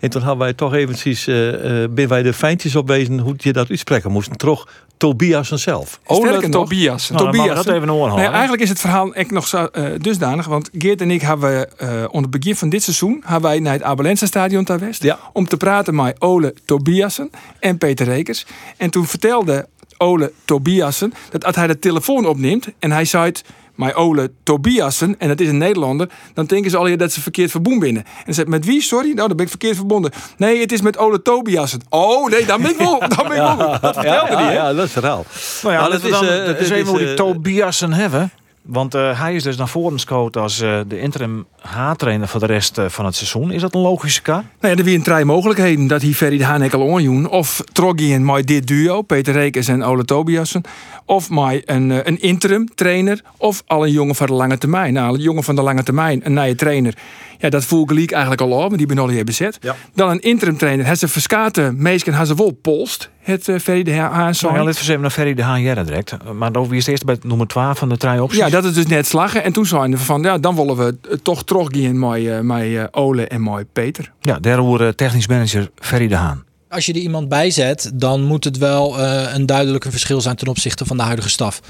[0.00, 3.34] En toen hadden wij toch eventjes, eh eh ben wij de feintjes op bezig hoe
[3.36, 4.38] je dat uitspreken moest.
[4.38, 4.66] Toch
[4.96, 6.00] Tobias zelf.
[6.06, 7.14] Ole nog, Tobiasen.
[7.14, 8.24] Nou, Tobias, dat even oorhouden.
[8.24, 10.46] Nee, eigenlijk is het verhaal echt nog zo, eh, dusdanig.
[10.46, 13.22] Want Geert en ik hebben eh onder het begin van dit seizoen...
[13.24, 15.02] hebben wij naar het Abelense stadion ter West...
[15.02, 15.18] Ja.
[15.32, 18.46] om te praten met Ole Tobiasen en Peter Rekers.
[18.76, 19.66] En toen vertelde
[20.04, 22.68] Ole Tobiasen dat als hij de telefoon opneemt...
[22.78, 26.08] en hij zei het met Ole Tobiasen, en dat is een Nederlander...
[26.34, 28.04] dan denken ze al dat ze verkeerd verbonden binnen.
[28.04, 29.12] En hij zegt, met wie, sorry?
[29.12, 30.12] Nou, dan ben ik verkeerd verbonden.
[30.36, 31.80] Nee, het is met Ole Tobiasen.
[31.88, 32.98] Oh, nee, dan ben ik wel.
[32.98, 33.56] Dan ben ik wel.
[33.80, 34.52] Dat vertelde ja, hè?
[34.52, 35.24] ja, dat is het verhaal.
[35.62, 38.30] Nou ja, Maar dat het is, eh, dat is even hoe die eh, Tobiasen hebben.
[38.66, 42.46] Want eh, hij is dus naar voren gescoot als eh, de interim H-trainer voor de
[42.46, 43.50] rest eh, van het seizoen.
[43.50, 44.44] Is dat een logische kar?
[44.60, 45.86] Nou ja, er waren drie mogelijkheden.
[45.86, 47.28] Dat hij Ferry de Haan ek al onjoen.
[47.28, 50.62] Of Trogien met dit duo, Peter Rekers en Ole Tobiassen.
[51.04, 53.22] Of met een, een interim trainer.
[53.36, 54.92] Of al een jongen van de lange termijn.
[54.92, 56.94] Nou, een jongen van de lange termijn, een nieuwe trainer.
[57.38, 59.58] Ja, dat voel ik eigenlijk al op, want die ben al hier bezet.
[59.60, 59.76] Ja.
[59.94, 60.86] Dan een interim trainer.
[60.86, 63.10] Hij ze verskaten, meesken hij ze wel polst.
[63.24, 66.16] Het uh, Ferry de Haan Nou, ja, laten we even naar Ferry de Haan direct.
[66.32, 68.38] Maar dan wie is het eerst bij nummer 12 van de drie opties?
[68.38, 69.44] Ja, dat is dus net slagen.
[69.44, 72.88] En toen zeiden we van, ja, dan willen we eh, toch teruggaan met, eh, met
[72.90, 74.12] Ole en met Peter.
[74.20, 76.44] Ja, daar hoorde technisch manager Ferry de Haan.
[76.74, 80.20] Als je er iemand bij zet, dan moet het wel eh, een duidelijk een verschil
[80.20, 81.60] zijn ten opzichte van de huidige staf.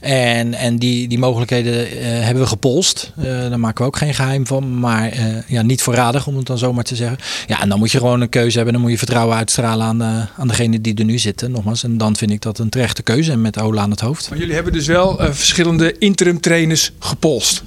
[0.00, 3.12] En, en die, die mogelijkheden eh, hebben we gepolst.
[3.16, 4.78] Eh, daar maken we ook geen geheim van.
[4.78, 5.12] Maar
[5.46, 7.18] ja, niet voorradig, om het dan zomaar te zeggen.
[7.46, 8.72] Ja, en dan moet je gewoon een keuze hebben.
[8.72, 11.50] Dan moet je vertrouwen uitstralen aan, de, aan degene die er nu zitten.
[11.50, 13.32] Nogmaals, en dan vind ik dat een terechte keuze.
[13.32, 14.30] En met Ola aan het hoofd.
[14.30, 17.62] Maar jullie hebben dus wel verschillende interim trainers gepolst.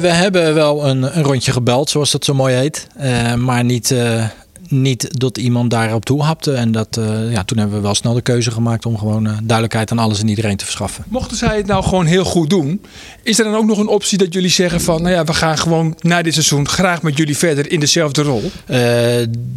[0.00, 2.86] We hebben wel een, een rondje gebeld, zoals dat zo mooi heet.
[3.36, 3.94] Maar niet,
[4.80, 6.52] niet dat iemand daarop toe hapte.
[6.52, 9.32] En dat, eh, ja, toen hebben we wel snel de keuze gemaakt om gewoon eh,
[9.42, 11.04] duidelijkheid aan alles en iedereen te verschaffen.
[11.08, 12.82] Mochten zij het nou gewoon heel goed doen,
[13.22, 15.58] is er dan ook nog een optie dat jullie zeggen van, nou ja, we gaan
[15.58, 18.50] gewoon na dit seizoen graag met jullie verder in dezelfde rol?
[18.66, 18.80] Eh,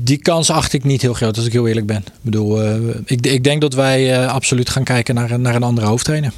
[0.03, 1.97] die kans acht ik niet heel groot, als ik heel eerlijk ben.
[2.07, 2.75] Ik bedoel, eh,
[3.05, 6.31] ik, ik denk dat wij eh, absoluut gaan kijken naar, een- naar een andere hoofdtrainer.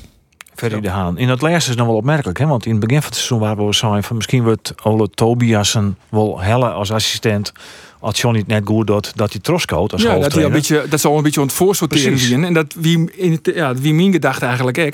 [0.55, 1.17] Ferry de Haan.
[1.17, 2.45] In dat laatste is nog wel opmerkelijk, hè?
[2.45, 5.97] want in het begin van het seizoen waren we zijn van misschien wordt Ole Tobiasen
[6.09, 7.51] wel helle als assistent.
[7.99, 10.85] Als Johnny het net goed doet, dat hij troscoot als Ja, dat, hij een beetje,
[10.89, 12.29] dat zal een beetje aan het voorsorteren Precies.
[12.29, 12.43] zien.
[12.43, 14.93] En dat wie, in het, ja, wie mijn gedachte eigenlijk ook.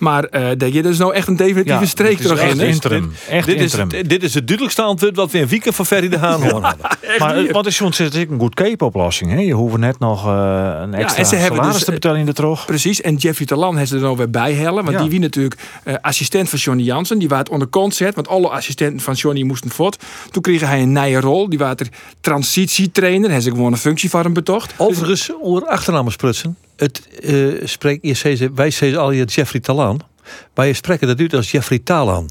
[0.00, 2.58] Maar eh dat je dus nou echt een definitieve Ja, streek is terug echt in.
[2.58, 2.66] hè?
[2.66, 3.12] interim.
[3.28, 3.72] Echt Dit is,
[4.06, 6.86] dit is het duidelijkste antwoord wat we een weekend van Ferry de Haan horen hadden.
[7.18, 9.30] Maar eh, wat is ik een goed cape-oplossing.
[9.30, 9.38] hè?
[9.40, 10.32] Je hoeft net nog eh,
[10.82, 12.64] een extra en ze salaris dus, te betalen in de trog.
[12.66, 14.84] Precies, en Jeffrey Talan heeft ze er nou weer bij hellen.
[14.84, 15.00] Want Ja.
[15.02, 17.18] die wie natuurlijk eh, assistent van Johnny Jansen.
[17.18, 20.02] Die was het onder concert, want alle assistenten van Johnny moesten voort.
[20.30, 21.48] Toen kreeg hij een nieuwe rol.
[21.48, 21.88] Die was er
[22.20, 23.28] transitietrainer.
[23.28, 24.74] Hij is gewoon een functie voor hem betocht.
[24.76, 26.56] Overigens, over achternamen sprutsen.
[26.80, 30.00] Het eh spreekt, je zei wij zeggen al je Jeffrey Talan.
[30.54, 32.30] Maar je spreken dat uit als Jeffrey Talan.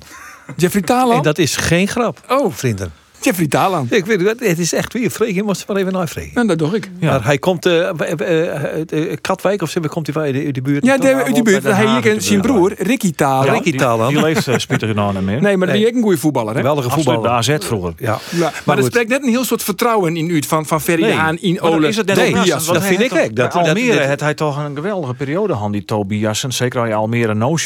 [0.58, 1.16] Jeffrey Talan?
[1.18, 2.92] En dat is geen grap, Oh, vrienden.
[3.22, 3.88] Jeffrey Talan.
[3.90, 5.36] Ik weet het, het is echt weer vreemd.
[5.36, 6.42] Je moest het maar even uitvregen.
[6.42, 6.90] En dat doe ik.
[7.00, 7.10] Ja.
[7.12, 10.64] Maar hij komt, eh eh, eh, eh, Katwijk of zo, komt hij bij uit die
[10.64, 10.86] buurt?
[10.86, 11.64] Ja, de, uit die buurt.
[11.64, 13.54] Hij hier zijn broer, Ricky Talan.
[13.54, 14.14] Ricky Talan.
[14.14, 15.42] Die leeft uh, nou niet meer.
[15.42, 16.54] Nee, maar die is ook een goede voetballer.
[16.54, 16.60] Hè?
[16.60, 17.44] Geweldige Absoluut, voetballer.
[17.44, 17.94] de AZ vroeger.
[17.98, 18.06] Ja.
[18.30, 18.92] Ja, maar, Maar er goed.
[18.92, 21.62] spreekt net een heel soort vertrouwen in u van, van Ferry Nee, de Haan in
[21.62, 22.66] Ole is het net Nee, Tobias.
[22.66, 23.10] dat vind ik.
[23.10, 26.54] Dat- dat- Almere dat- had hij toch een geweldige periode, Han, die Tobiasen.
[26.54, 27.58] Zeker als je Almere no.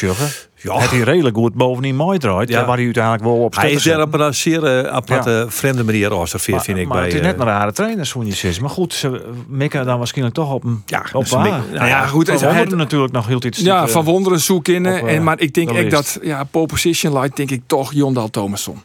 [0.64, 0.80] Ja.
[0.80, 2.50] Het hij redelijk goed bovenin mooi draait.
[2.50, 2.66] Ja.
[2.66, 6.08] Waar hij uiteindelijk wel op Hij is daar op een zeer eh, aparte, vreemde manier
[6.08, 6.88] geobserveerd, vind ik.
[6.88, 8.62] maar bij, het is eh, net een rare trainer, zo'n je zegt.
[8.62, 12.38] Maar goed, ze mikken dan waarschijnlijk toch op een Ja, op Nou ja, goed, Van
[12.56, 13.60] Wonderen natuurlijk nog heel iets.
[13.60, 14.86] Ja, eh, van wonderen zoek in.
[14.86, 17.62] op, eh, en, maar ik denk de echt dat ja, pole position light, denk ik
[17.68, 18.82] toch Jondal Thomasson.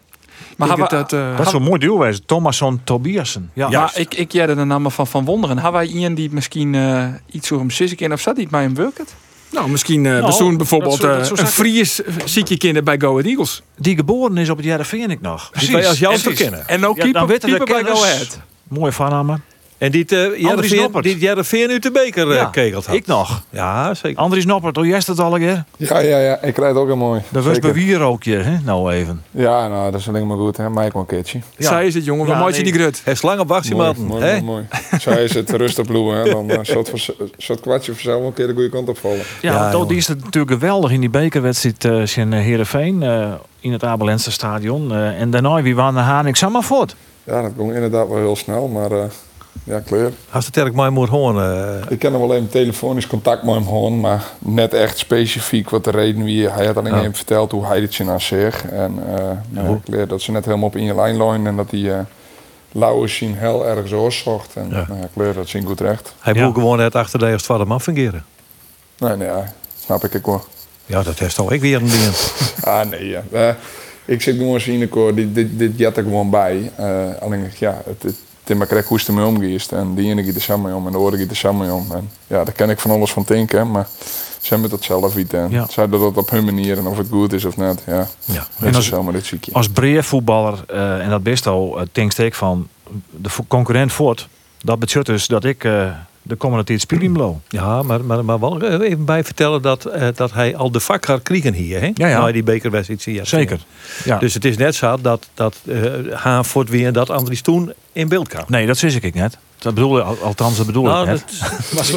[0.56, 2.26] Maar hebben- dat, eh, Dat is zo'n mooi duo wezen.
[2.26, 3.50] Thomasson, Tobiasen.
[3.52, 5.56] Ja, Ja, ik, ik jij de namen van Van Wonderen.
[5.58, 8.74] Hebben wij iemand die misschien eh, iets over hem kan of zat niet met hem
[8.74, 9.14] werkt?
[9.50, 11.46] Nou, misschien eh Nou, bezoen bijvoorbeeld dat dat eh, zou een.
[11.46, 13.62] Fries ziekje kinderen bij Go Ahead Eagles.
[13.76, 15.50] Die geboren is op het jaar vind ik nog.
[15.50, 16.40] Die wij als jou te Precies.
[16.40, 16.68] kennen.
[16.68, 18.02] En ook Ja, keeper, keeper bij Go.
[18.02, 18.38] Ahead.
[18.68, 19.42] Mooie vannamen.
[19.78, 22.94] En die uh, die Jereveen uit de beker eh, Ja, kegeld had.
[22.96, 23.42] Ik nog.
[23.50, 24.18] Ja, zeker.
[24.18, 25.64] Andries Noppert, hoe jij het al een keer?
[25.76, 26.42] Ja, ja, ja.
[26.42, 27.20] Ik rijd ook heel mooi.
[27.28, 28.56] Dat was bij Wierookje, hè?
[28.64, 29.22] Nou even.
[29.30, 30.70] Ja, nou, dat is alleen maar goed, hè.
[30.70, 31.40] Mike een keertje.
[31.56, 31.68] Ja.
[31.68, 32.26] Zij is het, jongen.
[32.26, 32.62] Ja, Wat nee.
[32.62, 33.00] die grut.
[33.04, 34.08] Hij is lang op wacht, Mooi, iemand.
[34.08, 34.40] mooi, hè?
[34.40, 34.66] mooi, mooi.
[35.00, 36.30] Zij is het rust op bloemen, hè.
[36.30, 36.90] Dan uh, zat
[37.46, 39.22] het kwartje vanzelf een keer de goede kant opvallen.
[39.40, 43.02] Ja, Ja, die is het natuurlijk geweldig in die bekerwedstrijd uh, in Heerenveen.
[43.02, 44.92] eh in het Abelense stadion.
[44.92, 46.26] eh, en daarna wie waren naar Haan.
[46.26, 46.96] Ik zag maar voort.
[47.24, 49.02] Ja, dat ging inderdaad wel heel snel, maar uh,
[49.64, 50.10] ja, klaar.
[50.30, 51.82] Als het erg mooi moet horen.
[51.88, 55.90] Ik ken wel even telefonisch contact met hem gewoon, maar net echt specifiek wat de
[55.90, 56.48] reden wie.
[56.48, 57.00] Hij had alleen Ja.
[57.00, 58.64] even verteld hoe hij dit zin aan zich.
[58.64, 59.14] En uh,
[59.50, 59.66] ja.
[59.66, 59.76] hoe?
[59.76, 61.98] ik leer dat ze net helemaal op in je lijn lopen en dat hij uh,
[62.72, 64.54] lauwe zien heel erg zo zocht.
[64.56, 64.84] En Ja.
[64.88, 66.14] nou leer dat zien goed recht.
[66.18, 66.44] hij Ja.
[66.46, 68.24] moet gewoon het achter de als tweede man fungeren.
[68.98, 69.52] Nee, nee, ja,
[69.84, 70.44] snap ik ook wel.
[70.86, 72.12] Ja, dat is toch ik weer een ding.
[72.62, 73.22] Ah, nee, ja.
[73.32, 73.54] Eh,
[74.04, 76.70] ik zit gewoon zien, ik hoor, dit, dit, dit jat er gewoon bij.
[76.76, 78.14] Eh, alleen, ja, het, het,
[78.56, 79.72] maar krijg hoe het ermee omgeest.
[79.72, 81.86] En die ene gaat er samen om en de andere gaat er samen om.
[81.92, 83.88] En ja, daar ken ik van alles van denken, maar
[84.40, 85.32] ze hebben het zelf niet.
[85.34, 85.66] En Ja.
[85.70, 88.06] zij dat op hun manier en of het goed is of net, ja.
[88.24, 88.46] Ja.
[88.60, 89.52] Dat als- is helemaal dit ziekje.
[89.52, 92.68] Als breedvoetballer, eh en dat best al, uh, denkst ik van
[93.10, 94.28] de concurrent voort.
[94.58, 95.90] Dat betekent dus dat ik eh,
[96.28, 97.34] de komende tijd spelen blow.
[97.48, 101.06] Ja, maar, maar, maar wel even bij vertellen dat, eh, dat hij al de vak
[101.06, 101.80] gaat kriegen hier.
[101.80, 101.90] Hè?
[101.94, 102.32] Ja, ja.
[102.32, 103.02] Die bekerwedstrijd.
[103.02, 103.24] zie je.
[103.24, 103.58] Zeker.
[104.04, 104.18] Ja.
[104.18, 105.76] Dus het is net zo dat, dat eh
[106.12, 108.44] Haan voort weer dat Andries toen in beeld kwam.
[108.48, 109.38] nee, dat zie ik niet.
[109.58, 111.24] Dat bedoel althans dat bedoel Nou, ik net.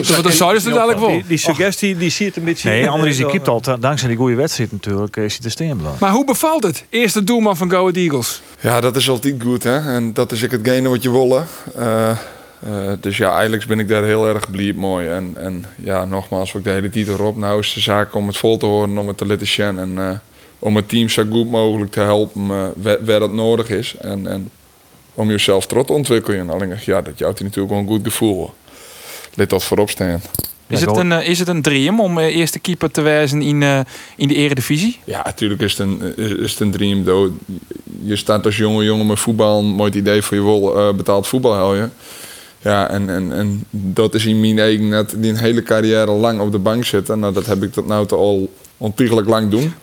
[0.08, 1.08] dat- Dat zouden ze dadelijk wel.
[1.10, 2.70] Die, die suggestie die ziet een beetje...
[2.70, 5.78] Nee, Andries die Eh, kiept al, dankzij die goede wedstrijd natuurlijk, is hij te steen
[5.78, 5.98] blijven.
[6.00, 6.86] Maar hoe bevalt het?
[6.90, 8.42] Eerste doelman van Go Ahead Eagles.
[8.60, 9.94] Ja, dat is altijd goed, hè.
[9.96, 11.42] En dat is ik hetgene wat je.
[11.76, 12.18] Eh,
[12.66, 15.08] eh, dus ja, eigenlijk ben ik daar heel erg blij mooi.
[15.08, 17.38] En, en ja, nogmaals, ik de hele titel erop.
[17.38, 19.80] Nou is de zaak om het vol te horen, om het te laten zien.
[19.80, 20.10] En eh,
[20.60, 23.96] om het team zo goed mogelijk te helpen eh, waar, waar dat nodig is.
[24.00, 24.50] En, en
[25.14, 26.50] om jezelf trots te ontwikkelen.
[26.50, 28.54] Alleen, ja, dat jouwt natuurlijk wel een goed gevoel.
[29.34, 30.22] Let dat voorop staan.
[30.68, 33.80] Is, het een, is het een dream om eerste keeper te wezen in, eh,
[34.16, 35.00] in de eredivisie?
[35.04, 37.04] Ja, natuurlijk is het een, is het een dream.
[37.04, 37.34] though.
[38.04, 41.54] Je staat als jonge jongen met voetbal, een mooi idee voor je wil betaald voetbal
[41.54, 41.90] hou je.
[42.62, 46.40] Ja, en, en, en dat is in mijn eigen net die een hele carrière lang
[46.40, 47.20] op de bank zitten.
[47.20, 49.74] Nou, dat heb ik tot nu toe al ontiegelijk lang doen.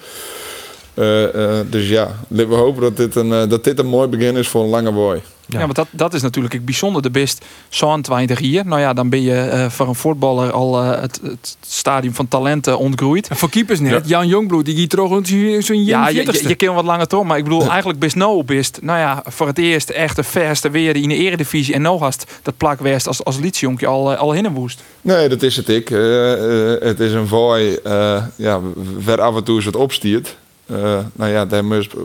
[0.98, 4.08] Eh, eh, dus ja, laten we hopen dat dit, een, eh, dat dit een mooi
[4.08, 5.22] begin is voor een lange boy.
[5.46, 7.02] Ja, want dat, dat is natuurlijk ook bijzonder.
[7.02, 8.66] De best zo'n 20 jaar.
[8.66, 12.78] Nou ja, dan ben je eh, voor een voetballer al het, het stadium van talenten
[12.78, 13.28] ontgroeid.
[13.28, 14.08] En voor keepers net.
[14.08, 16.42] Jan Jongbloed, die giet toch zo'n zo'n Ja, je, 41ste.
[16.42, 19.22] je, je kan wat langer toch, maar ik bedoel, eigenlijk best nou best, nou ja,
[19.24, 21.74] voor het eerst echt de verste weer in de eredivisie.
[21.74, 24.82] En nou hast dat plak west als, als liedjonkje al, eh, al in een woest.
[25.00, 25.88] Nee, dat is het ik.
[25.88, 28.60] Het is een vooi, eh ja,
[29.04, 30.36] waar af en toe is het opstiert.
[30.68, 32.00] Eh, nou ja, daar moest, eh,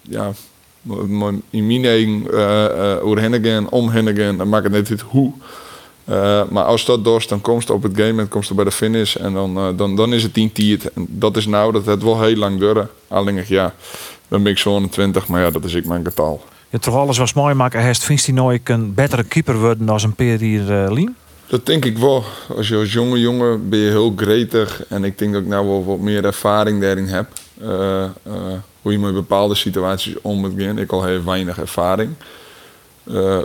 [0.00, 0.32] ja,
[1.50, 5.32] in mijn eigen, hoe heen gaan, om heen gaan, dan maakt het net niet hoe.
[6.06, 8.70] Eh, maar als dat dorst, dan komst op het game en komst er bij de
[8.70, 10.92] finish en dan, eh, dan, dan is het 10 tiert.
[10.92, 12.88] En dat is nou, dat het wel heel lang duren.
[13.08, 13.74] Alleen, ja,
[14.28, 16.44] dan ben ik zo'n 20, maar ja, dat is ik mijn getal.
[16.68, 20.00] Je toch alles was mooi maken, Hest, vindt hij nooit een betere keeper worden dan
[20.02, 21.16] een peer hier eh, Lien?
[21.46, 22.24] Dat denk ik wel.
[22.56, 24.86] Als je als jonge jongen ben je heel gretig.
[24.88, 27.28] En ik denk dat ik nou wel wat meer ervaring daarin heb.
[27.60, 28.10] Eh, eh,
[28.82, 30.78] hoe je met bepaalde situaties om moet gaan.
[30.78, 32.14] Ik al heel weinig ervaring.
[33.04, 33.42] Eh,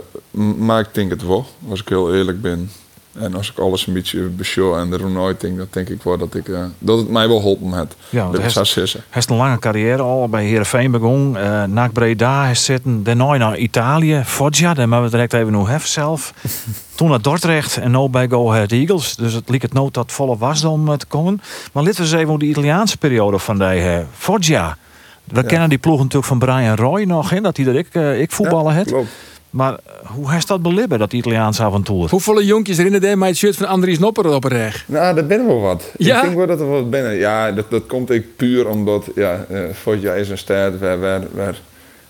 [0.56, 2.70] maar ik denk het wel, als ik heel eerlijk ben.
[3.18, 6.34] En als ik alles een beetje beshow en nooit denk, dan denk ik wel dat,
[6.34, 7.96] ik, eh, dat het mij wel geholpen heeft.
[8.10, 11.42] Ja, dat hij heeft, heeft een lange carrière al bij Heerenveen begonnen.
[11.42, 15.68] eh na Breda hij zitten, daarna naar Italië, Foggia, daar hebben we direct even nog
[15.68, 16.34] hef zelf.
[16.96, 19.16] Toen naar Dordrecht en nu bij Go Ahead Eagles.
[19.16, 21.40] Dus het liep het nood dat volle was om eh, te komen.
[21.72, 24.76] Maar laten we eens even over de Italiaanse periode van die eh, Foggia.
[25.24, 28.32] We kennen die ploeg natuurlijk van Brian Roy nog, hè, dat hij er ik, ik
[28.32, 28.88] voetballen heeft.
[28.88, 29.08] Klopt.
[29.52, 32.08] Maar eh, hoe heeft dat belibben, dat Italiaanse avontuur?
[32.10, 34.84] Hoeveel jonkjes herinneren daar mij het shirt van Andries Nopper op een reg?
[34.86, 35.82] Nou, dat ben wel wat.
[35.96, 36.16] Ja?
[36.16, 37.14] Ik denk wel dat er wat binnen.
[37.14, 41.22] Ja, dat, dat komt ik puur omdat ja, uh, Foggia is een stad waar, waar,
[41.34, 41.60] waar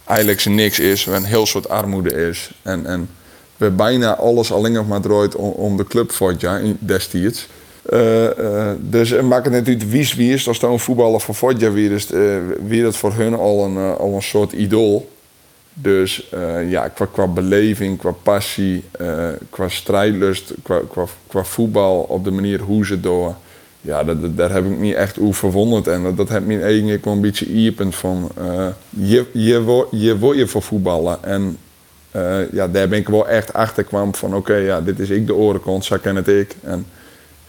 [0.07, 2.51] eigenlijk ze niks is, waar een heel soort armoede is.
[2.63, 3.09] En, en
[3.57, 7.49] waar bijna alles alleen nog maar draait om, om de club Foggia in- destijds.
[7.83, 11.35] Eh, eh, dus het maakt het natuurlijk wies wie is als dan een voetballer van
[11.35, 12.21] Foggia weer is, eh,
[12.67, 15.11] weer dat voor hun al een, eh, al een soort idool.
[15.75, 22.01] Dus eh, ja, qua, qua beleving, qua passie, eh, qua strijdlust, qua, qua, qua voetbal,
[22.01, 23.35] op de manier hoe ze doen.
[23.81, 25.87] Ja, dat, daar heb ik me echt over verwonderd.
[25.87, 28.31] En dat, dat heeft me eigenlijk wel een beetje ierpend van...
[28.37, 31.25] eh, je, je, wo- je voor voetballen.
[31.25, 31.57] En
[32.53, 34.35] ja, daar ben ik wel echt achter kwam van...
[34.35, 36.57] Oké, ja, dit is ik de orenkant, zo ken het ik.
[36.63, 36.87] En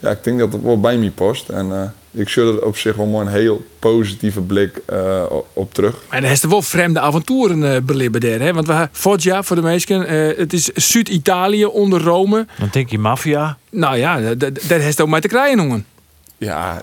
[0.04, 1.48] ja, ik denk dat het wel bij me past.
[1.48, 6.02] En eh, ik zul er op zich wel een heel positieve blik eh, op- terug.
[6.10, 8.40] Maar er is er wel vreemde avonturen belibben daar.
[8.40, 8.52] Hè?
[8.52, 12.46] Want we Foggia, voor de meesten, eh, het is Zuid-Italië onder Rome.
[12.58, 13.56] Dan denk je maffia.
[13.70, 15.86] Nou ja, daar heeft ook mee te krijgen, jongen.
[16.38, 16.80] Ja,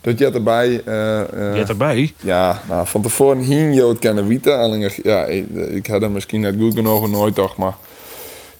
[0.00, 0.82] dat je erbij.
[0.84, 2.12] eh, eh, Je erbij.
[2.20, 4.80] Ja, nou, van tevoren hing je het kennen weten.
[5.02, 7.74] Ja, ik, ik had er misschien net goed genoeg nooit toch, maar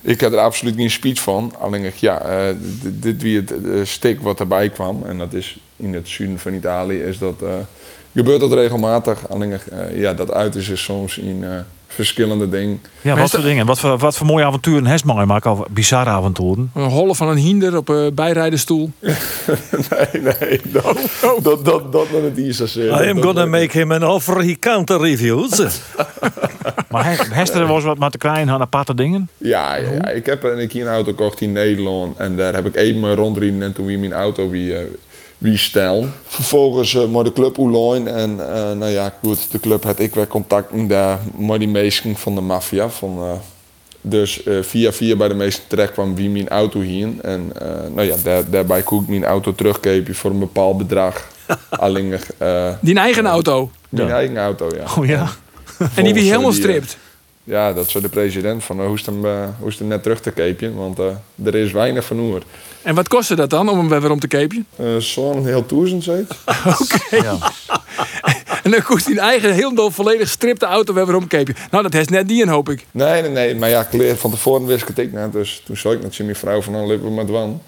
[0.01, 1.55] ik had er absoluut geen speech van.
[1.59, 3.53] Alleen, ik, ja, eh, dit, wie het
[3.89, 7.55] stik wat erbij kwam, en dat is in het zuiden van Italië, is dat, eh,
[8.15, 9.29] gebeurt dat regelmatig.
[9.29, 9.61] Alleen,
[9.93, 11.45] ja, dat uit is soms in
[11.89, 12.81] verschillende dingen.
[13.01, 13.67] Ja, wat voor dingen?
[13.67, 15.51] Wat voor, wat voor mooie avonturen heeft mooi maken?
[15.51, 16.71] Of bizarre avonturen?
[16.75, 18.91] Een holle van een hinder op een bijrijdenstoel.
[19.01, 20.99] nee, nee, dat,
[21.43, 23.05] dat, dat, dat nog niet zo zeer.
[23.05, 25.69] I am gonna make him an offer he can't refuse.
[26.91, 27.05] Maar
[27.53, 29.29] er wel eens wat met te krijgen aan aparte dingen?
[29.37, 30.09] Ja, ja, ja.
[30.09, 32.17] ik heb een keer een auto gekocht in Nederland.
[32.17, 34.85] En daar heb ik even rondrijden en toen wie mijn auto wie, eh,
[35.39, 36.13] wie stellen.
[36.27, 38.11] Vervolgens uh, met de club online.
[38.11, 42.17] En eh, nou ja, goed, de club had ik weer contact daar met die meesten
[42.17, 42.89] van de maffia.
[42.89, 43.33] Van, eh,
[44.01, 47.09] dus eh, via via bij de meesten terecht kwam wie mijn auto hier.
[47.23, 51.29] En eh, nou ja, daar, daarbij kon ik mijn auto terugkepen voor een bepaald bedrag.
[51.71, 53.71] Alleen eh Die eigen auto.
[53.89, 54.85] mijn eigen auto, ja.
[54.99, 55.29] Oh ja.
[55.95, 56.97] En die wie helemaal eh, die, stript.
[57.49, 59.79] Ja, dat zou de president van uh, hoe is het hem, eh, hoe is het
[59.79, 61.07] hem net terug te keepje, want eh,
[61.45, 62.43] er is weinig van oer.
[62.89, 64.65] En wat kostte dat dan om hem weer om te keepje?
[64.81, 66.37] Uh, Zo'n heel toezend zeker.
[67.23, 67.39] Ja.
[68.63, 71.55] En dan koest hij een eigen helemaal volledig stripte auto weer omkepen.
[71.71, 72.87] Nou, dat heeft net die een, hoop ik.
[72.91, 73.55] Nee, nee, nee.
[73.55, 75.33] Maar ja, kleer van tevoren wist ik het ik net.
[75.33, 77.63] Dus toen zei ik net mijn vrouw van, lopen we met wan.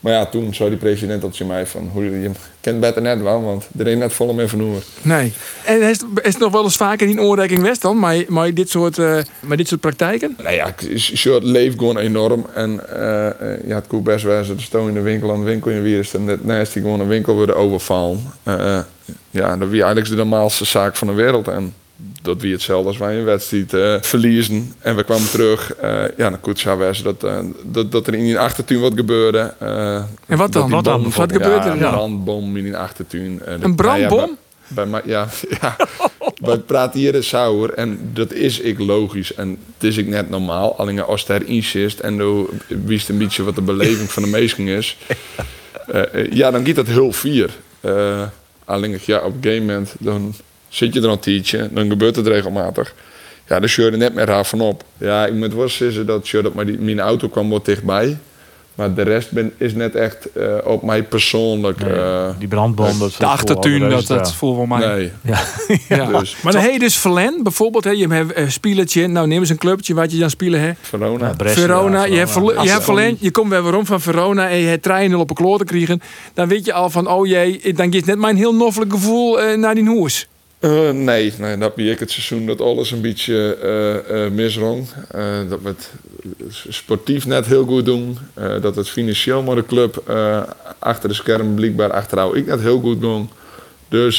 [0.00, 3.22] Maar ja, toen zei die president dat ze mij van, hoe je kent beter net
[3.22, 4.82] wel, want er is net volle meer van hoer.
[5.02, 5.32] Nee.
[5.64, 7.98] En is, is het nog wel eens vaker in oordeking West dan?
[7.98, 10.36] Maar, maar, dit soort, eh, maar dit soort praktijken?
[10.42, 12.46] Nou ja, shirt leeft gewoon enorm.
[12.54, 14.36] En eh, eh, ja, het kon best wel.
[14.36, 16.14] Er stond in de winkel aan de winkel in Wierst.
[16.14, 18.20] En net naast die gewoon een winkel worden overvallen.
[19.30, 21.48] Ja, dat wie eigenlijk de normaalste zaak van de wereld.
[21.48, 21.74] En
[22.22, 24.72] dat wie hetzelfde als wij een wedstrijd eh, verliezen.
[24.78, 25.74] En we kwamen terug.
[25.74, 29.54] eh, ja, dan zo wezen dat, eh, dat, dat er in die achtertuin wat gebeurde.
[30.26, 30.70] En wat dan?
[30.70, 31.02] Wat dan?
[31.02, 31.82] Wat gebeurt er dan?
[31.82, 33.40] Een brandbom in die achtertuin.
[33.44, 34.18] Een brandbom?
[34.74, 35.28] nou ja, bij- ja,
[35.60, 35.76] ja.
[36.34, 40.30] Wij praten hier de sauer en dat is ik logisch en het is ik net
[40.30, 40.78] normaal.
[40.78, 42.46] Alleen als erin zit en dan
[42.84, 44.96] wist een beetje wat de beleving van de meesten is.
[46.30, 47.50] ja, dan gaat dat heel vier.
[48.64, 50.34] Alleen ja, op een gegeven moment dan
[50.70, 52.94] zit je er een tijdje, dan gebeurt het regelmatig.
[53.48, 54.84] Ja, dan sjeur je er net meer raar van op.
[54.98, 58.18] Ja, ik moet wel zeggen dat, dat maar die, mijn auto kwam wat dichtbij.
[58.74, 61.80] Maar de rest ben, is net echt eh, op mij persoonlijk.
[61.80, 64.86] eh, die brandbom, dat De achtertuin, dat, dat voelt wel mij.
[64.86, 65.12] Nee.
[65.22, 65.40] Ja.
[65.88, 66.18] Ja.
[66.18, 67.84] Dus Maar dan heb je dus Verlen, bijvoorbeeld.
[67.84, 69.06] Hè, je hebt een spielertje.
[69.06, 70.60] Nou, neem eens een clubje wat je dan spelen.
[70.60, 70.72] Hè.
[70.80, 71.34] Verona.
[71.36, 72.84] Verona, je hebt, je hebt.
[72.84, 75.64] Verlen, je komt weer waarom van Verona en je hebt 3-0 op een kloor te
[75.64, 76.00] krijgen.
[76.34, 79.56] Dan weet je al van, oh jee, dan geeft net mijn heel noffelijk gevoel eh,
[79.56, 80.28] naar die hoes.
[80.60, 84.88] Eh, nee, nee, dat ben ik het seizoen dat alles een beetje misrong.
[85.10, 85.90] Eh, dat we het
[86.68, 88.18] sportief net heel goed doen.
[88.60, 90.02] Dat het financieel maar de club
[90.78, 93.30] achter de scherm blijkbaar achterhoud ik net heel goed doen.
[93.88, 94.18] Dus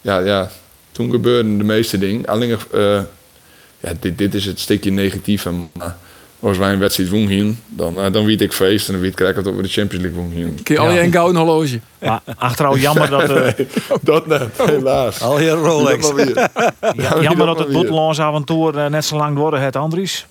[0.00, 0.50] ja, ja,
[0.92, 2.26] toen gebeurden de meeste dingen.
[2.26, 2.58] Alleen
[3.80, 5.50] ja, dit, is het stukje negatieve.
[5.72, 5.96] Maar
[6.40, 9.44] als wij een wedstrijd wonen, dan, eh, dan weet ik feest en dan weet ik
[9.44, 10.62] dat we de Champions League wonen.
[10.62, 11.80] Kun je al je een gouden horloge.
[11.98, 13.66] Maar achteraf jammer dat, eh,
[14.02, 15.22] dat net, helaas.
[15.22, 16.10] Al je Rolex.
[16.10, 16.28] Dat
[16.96, 20.26] ja, jammer dat het buitenlands avontuur eh, net zo lang worden het Andries.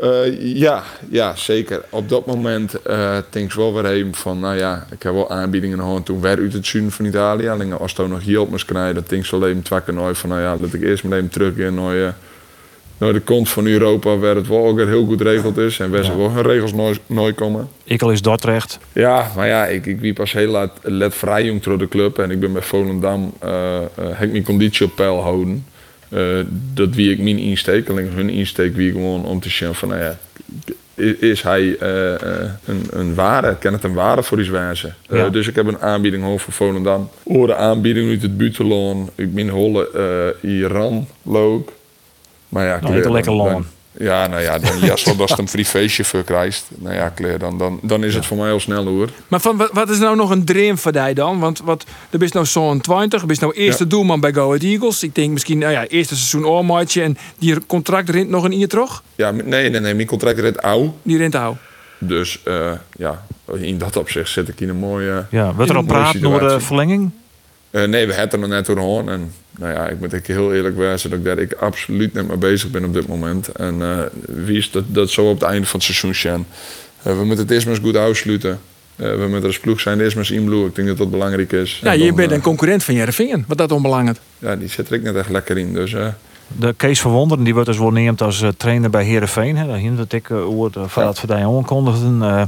[0.00, 1.84] Eh, ja, ja, zeker.
[1.90, 5.30] Op dat moment eh denk ik wel weer even van, nou ja, ik heb wel
[5.30, 7.48] aanbiedingen gehad toen weer uit het zuiden van Italië.
[7.48, 10.18] Alleen als je nog hulp moest krijgen, dan denk ik wel even twee keer nooit
[10.18, 12.12] van, nou ja, dat ik eerst maar even terug in naar, eh,
[13.00, 16.04] naar de kont van Europa, waar het wel ook heel goed geregeld is en waar
[16.04, 17.68] ze wel hun regels nooit, nooit komen.
[17.84, 18.78] Ik al is Dordrecht.
[18.92, 22.18] Ja, maar ja, ik, ik wie pas heel laat, let vrij jong door de club
[22.18, 25.66] en ik ben bij Volendam, eh eh, heb ik mijn conditie op peil houden.
[26.08, 26.20] Eh,
[26.74, 30.00] dat wie ik mijn insteek, alleen hun insteek wie gewoon om te zien van, nou
[30.00, 30.16] ja,
[31.20, 31.76] is, hij
[32.64, 34.92] een, een waarde, kan het een waarde voor die wijze.
[35.30, 37.10] Dus ik heb een aanbieding hoog voor Volendam.
[37.24, 41.78] De aanbieding uit het buitenland, ik ben holle Iran, loop.
[42.50, 43.66] Maar ja, Nou, lekker loon.
[43.98, 46.70] Ja, nou ja, dan ja, zoals een free feestje voor krijgt.
[46.78, 49.08] Nou ja, Claire, dan, dan, dan is het voor mij al snel hoor.
[49.28, 51.38] Maar van, wat, wat is nou nog een dream voor jou dan?
[51.38, 54.62] Want wat, er is nou zo'n 20, er is nou eerste doelman bij Go Ahead
[54.62, 55.02] Eagles.
[55.02, 58.68] Ik denk misschien, nou ja, eerste seizoen oormaatje en die contract rint nog een jaar
[58.68, 59.02] terug.
[59.14, 60.90] Ja, nee, nee, nee, mijn contract is oud.
[61.02, 61.56] Die rint hou.
[61.98, 65.26] Dus eh, ja, in dat opzicht zit ik in een mooie.
[65.30, 67.10] Ja, wordt er al praat door de verlenging?
[67.70, 69.08] Eh, nee, we hebben er nog net door gehoord.
[69.08, 72.28] En nou ja, ik moet ik heel eerlijk wezen dat ik daar ik absoluut niet
[72.28, 73.48] mee bezig ben op dit moment.
[73.48, 76.46] En eh, wie is dat, dat zo op het einde van het seizoen zijn.
[77.02, 78.60] Eh, we moeten het eerst maar eens goed afsluiten.
[78.96, 80.66] Eh, we moeten als ploeg zijn eerst maar eens inbloeien.
[80.66, 81.80] Ik denk dat dat belangrijk is.
[81.82, 84.18] Ja, je dan, bent een concurrent van Jereveen, wat dat onbelangrijk.
[84.38, 85.72] Ja, die zit er ik net echt lekker in.
[85.72, 86.06] Dus eh,
[86.46, 89.56] De Kees Verwonderen, die wordt dus wel neemt als trainer bij Heerenveen.
[89.56, 89.66] Hè.
[89.66, 92.18] Daar hindert ik oor uh, van dat aankondigden.
[92.18, 92.42] Uh,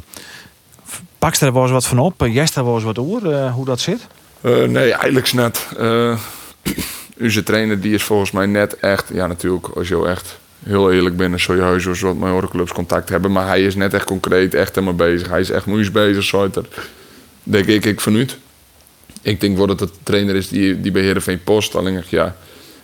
[1.19, 2.27] Pakst er wel eens wat van op?
[2.27, 4.07] Jester wel eens wat oor, uh, hoe dat zit?
[4.43, 5.67] Uh, nee, eigenlijk net.
[5.81, 6.19] Uh,
[7.21, 9.11] onze trainer die is volgens mij net echt...
[9.13, 11.17] Ja, natuurlijk, als je echt heel eerlijk
[11.57, 13.33] je heus wel wat met horeclubs contact hebben.
[13.33, 15.29] Maar hij is net echt concreet, echt helemaal bezig.
[15.29, 16.25] Hij is echt moeilijk bezig.
[17.43, 18.39] Denk ik, ik vanuit.
[19.23, 21.75] Ik denk wel dat het de trainer is die, die bij Heerenveen post.
[21.75, 22.37] Alleen, ja,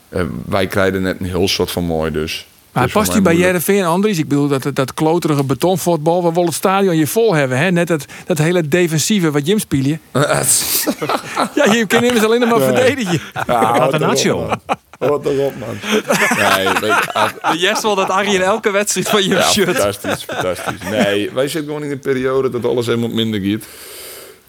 [0.08, 2.46] uh, wij krijgen net een heel soort van mooi, dus...
[2.72, 4.18] Maar dus past hij bij Jereveen Andries?
[4.18, 6.22] Ik bedoel, dat, dat kloterige betonvoetbal...
[6.22, 7.58] we willen het stadion je vol hebben.
[7.58, 7.70] Hè?
[7.70, 10.00] Net dat, dat hele defensieve wat Jim spelen.
[10.12, 12.68] ja, je kan immers alleen nog maar nee.
[12.68, 13.20] verdedigen.
[13.46, 14.50] Ja, wat een nacho.
[14.98, 15.78] Wat een op, man.
[16.38, 19.76] Nee, Yes wel dat Arie in elke wedstrijd van je ja, shirt.
[19.76, 20.90] Fantastisch, fantastisch.
[20.90, 23.64] Nee, wij zitten gewoon in een periode dat alles helemaal minder gaat.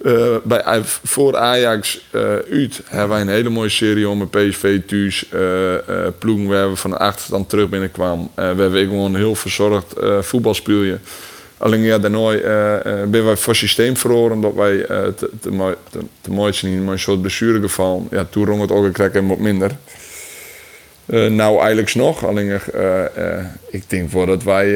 [0.01, 4.79] Uh, bij, voor Ajax uh, uit hebben wij een hele mooie serie om met PSV
[4.85, 5.25] thuis.
[5.33, 8.29] Uh, ploegen waar we van de achterstand terug binnenkwamen.
[8.35, 10.97] we hebben gewoon heel verzorgd voetbalspeelje.
[11.57, 12.41] Alleen ja, daarna
[13.07, 14.35] ben wij voor systeem verloren.
[14.35, 14.77] Omdat wij
[15.15, 18.07] te, te, te, te mooi zijn in een soort blessure gevallen.
[18.11, 19.71] Ja, toen rong het ook een krek wat minder.
[21.09, 22.25] Uh, nou, eigenlijk nog.
[22.25, 24.75] Alleen, uh, uh, ik denk wel dat wij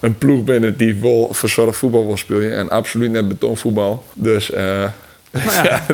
[0.00, 2.56] een ploeg binnen die wel verzorgd voetbal wil spelen.
[2.56, 4.04] En absoluut net betonvoetbal.
[4.14, 4.50] Dus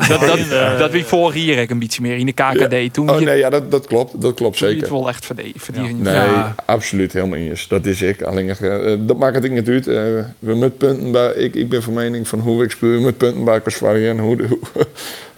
[0.09, 2.93] Dat, dat, dat wie voor hier ook een beetje meer in de KKD.
[2.93, 4.21] Toen Oh nee, ja, dat, dat klopt.
[4.21, 4.91] Dat klopt je het zeker.
[4.91, 6.01] wel echt verdienen.
[6.01, 6.29] Nee,
[6.65, 7.67] absoluut helemaal eens.
[7.67, 8.21] Dat is ik.
[8.21, 9.87] Alleen, eh, dat maakt het niet uit.
[9.87, 9.95] Eh,
[10.39, 13.75] we met punten bij, ik, ik ben van mening van hoe ik speel met puntenbakers
[13.75, 14.19] variëren.
[14.19, 14.85] Hoe, de- hoe,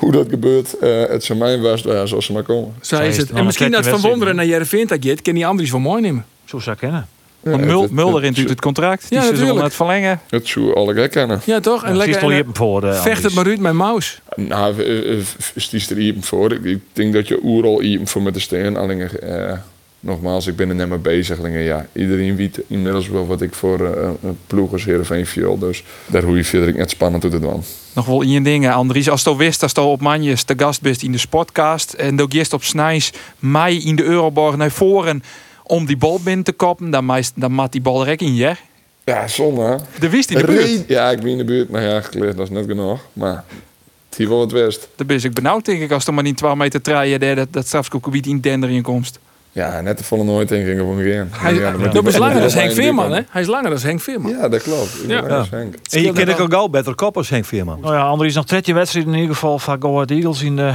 [0.02, 0.78] hoe dat gebeurt.
[0.78, 2.74] eh, het zijn mijn best ja, zoals ze maar komen.
[2.82, 3.32] Zo is is het.
[3.32, 6.02] En misschien dat Van je Wonderen naar Jereveen dat gaat, kan die Andries van mooi
[6.02, 6.26] nemen.
[6.46, 7.08] Zo zou ik kennen.
[7.44, 9.10] Ja, Want Mul- het- Mulder het- in het contract.
[9.10, 9.66] Die Ja, ze zullen natuurlijk.
[9.66, 10.20] het verlengen.
[10.30, 11.42] Het zou alle gek kennen.
[11.46, 11.84] Ja, toch?
[11.84, 12.08] En Ja, lekker.
[12.10, 14.22] Je eh, voor de Vecht het maar uit met Maus.
[14.36, 15.16] Nou, eh,
[15.56, 16.52] stiest er iemand voor.
[16.64, 18.78] Ik, denk dat je oeral iemand voor met de steen.
[18.78, 19.54] Alleen, eh,
[20.04, 21.38] nogmaals, ik ben er net mee bezig.
[21.64, 25.58] Ja, iedereen weet inmiddels wel wat ik voor eh een ploeg als Heerenveen viel.
[25.58, 27.64] Dus daar hoe je verder ik net spannend doet het dan.
[27.94, 29.10] Nog wel in je dingen, Andries.
[29.10, 31.94] Als je wist, als je op Manjes de gast bent in de sportcast.
[31.94, 35.24] En dan gist op Snijs mij in de Euroborg naar voren
[35.64, 36.90] om die bal binnen te koppen.
[36.90, 38.58] Dan, meest, dan maakt die bal er ook in, ja?
[39.06, 39.80] Ja, zonde.
[40.00, 40.66] De wist in de buurt.
[40.66, 43.00] Reed- Ja, ik ben in de buurt, maar ja, geleerd, dat is net genoeg.
[43.14, 43.44] Maar
[44.10, 44.88] het hier wel het west.
[44.96, 46.82] Dan ben ik benauwd, denk ik, als er maar niet 12 meter
[47.20, 49.20] dat, dat, dat strafschopgebied in Dender in komst.
[49.54, 51.28] Ja, net de volle nooit in gingen we gaan.
[51.32, 53.22] Hij, ja, dat is langer dan Henk Veerman, hè?
[53.30, 54.32] Hij is langer dan Henk Veerman.
[54.32, 54.98] Ja, dat klopt.
[55.08, 55.46] Ja.
[55.50, 55.76] Henk.
[55.90, 57.80] En je kent ook al beter kop als Henk Veerman.
[57.82, 60.74] Nou ja, Andries nog tredje wedstrijd in ieder geval van Go Ahead Eagles in de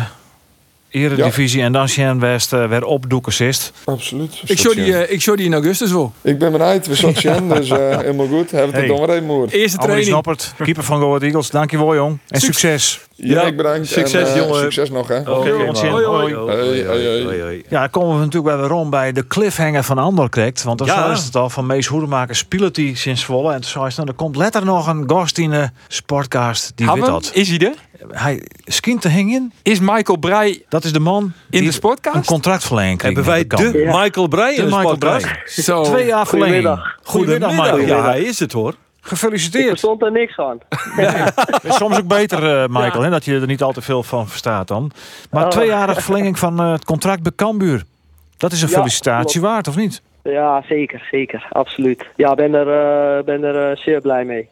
[0.90, 1.62] Eredivisie.
[1.62, 3.72] En dan Sjen West uh, weer opdoekensist.
[3.84, 4.42] Absoluut.
[4.46, 6.12] Ik show die, eh, ik show die in augustus wel.
[6.22, 8.50] Ik ben benieuwd, we zochten Jen, dus eh, helemaal goed.
[8.50, 8.96] Hebben we het Hey.
[8.96, 9.48] dan weer even moer.
[9.48, 10.22] Eerste training.
[10.58, 11.50] Keeper van Go Ahead Eagles.
[11.50, 12.18] Dankjewel jong.
[12.28, 13.05] En succes.
[13.18, 13.86] Ja, Ja, ik bedankt.
[13.88, 14.60] succes, en, eh, jongen.
[14.60, 15.18] Succes nog, hè.
[15.20, 15.52] Oké.
[15.68, 15.88] Onsjen.
[15.90, 16.34] Hoi, hoi.
[16.34, 16.84] Hoi.
[16.86, 17.64] Hoi, hoi, hoi.
[17.68, 20.62] Ja, dan komen we natuurlijk weer rond bij de cliffhanger van Anderkrekt.
[20.62, 21.10] Want dat Ja.
[21.10, 23.52] is het al van Mees Hoedemaker speelt hij sinds Zwolle.
[23.52, 26.72] En toen zei nou, er komt letter nog een gast in de sportcast.
[26.74, 27.30] Die weet dat.
[27.34, 27.74] Is hij er?
[28.08, 29.52] Hij skint te hingen.
[29.62, 32.16] Is Michael Breij Dat is de man in de sportcast?
[32.16, 34.96] een contractverlenging kreeg Hebben wij de Michael Breij in De de Michael?
[34.96, 35.22] Breij.
[35.46, 35.82] Zo.
[35.82, 36.64] Twee jaar verlenging.
[36.64, 37.50] Goedemiddag, Goedemiddag.
[37.50, 37.78] Michael.
[37.86, 38.74] Ja, hij is het hoor.
[39.06, 39.68] Ik Gefeliciteerd.
[39.68, 40.60] verstond er niks van.
[41.62, 44.28] Is soms ook beter, eh, Michael, hè, dat je er niet al te veel van
[44.28, 44.90] verstaat dan.
[45.30, 45.50] Maar Oh.
[45.50, 47.82] tweejarige verlenging van eh, het contract bij Cambuur.
[48.36, 50.02] Dat is een Ja, felicitatie waard, of niet?
[50.22, 51.46] Ja, zeker, zeker.
[51.50, 52.04] Absoluut.
[52.16, 52.68] Ja, ben er,
[53.18, 54.48] eh, ben er eh, zeer blij mee.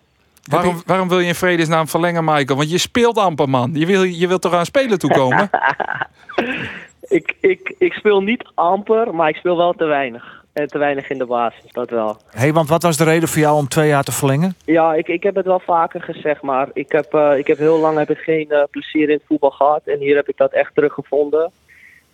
[0.51, 2.59] Waarom, waarom wil je in vredesnaam verlengen, Michael?
[2.59, 3.71] Want je speelt amper, man.
[3.75, 5.51] Je wil, je wilt toch aan spelen toekomen?
[7.09, 10.44] Ik, ik, ik speel niet amper, maar ik speel wel te weinig.
[10.55, 12.17] En te weinig in de basis, dat wel.
[12.31, 14.55] hey, want wat was de reden voor jou om twee jaar te verlengen?
[14.65, 17.79] Ja, ik, ik heb het wel vaker gezegd, maar ik heb, eh, ik heb heel
[17.79, 19.83] lang heb ik geen eh, plezier in het voetbal gehad.
[19.85, 21.51] En hier heb ik dat echt teruggevonden.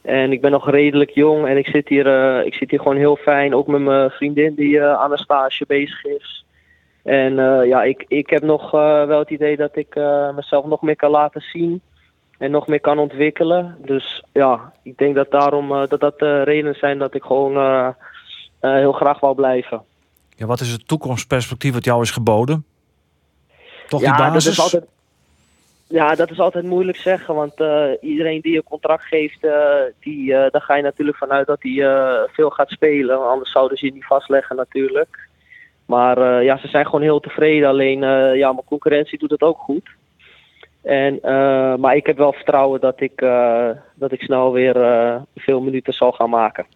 [0.03, 2.97] En ik ben nog redelijk jong en ik zit hier, eh, ik zit hier gewoon
[2.97, 3.55] heel fijn.
[3.55, 6.45] Ook met mijn vriendin die aan een stage bezig is.
[7.03, 7.35] En
[7.67, 9.95] ja, ik, ik heb nog wel het idee dat ik
[10.35, 11.81] mezelf nog meer kan laten zien.
[12.39, 13.77] En nog meer kan ontwikkelen.
[13.85, 17.95] Dus ja, ik denk dat daarom dat dat de redenen zijn dat ik gewoon
[18.61, 19.83] heel graag wou blijven.
[20.37, 22.65] Ja, wat is het toekomstperspectief wat jou is geboden?
[23.89, 24.45] Toch die ja, basis?
[24.45, 24.85] Dat is altijd,
[25.87, 27.35] ja, dat is altijd moeilijk zeggen.
[27.35, 29.53] Want eh, iedereen die een contract geeft, eh,
[30.01, 33.29] die, eh, daar ga je natuurlijk vanuit dat hij eh, veel gaat spelen.
[33.29, 35.29] Anders zouden ze je niet vastleggen natuurlijk.
[35.87, 37.69] Maar eh, ja, ze zijn gewoon heel tevreden.
[37.69, 39.91] Alleen, eh, ja, mijn concurrentie doet het ook goed.
[40.83, 45.17] En, eh, maar ik heb wel vertrouwen dat ik, eh, dat ik snel weer eh,
[45.37, 46.67] veel minuten zal gaan maken.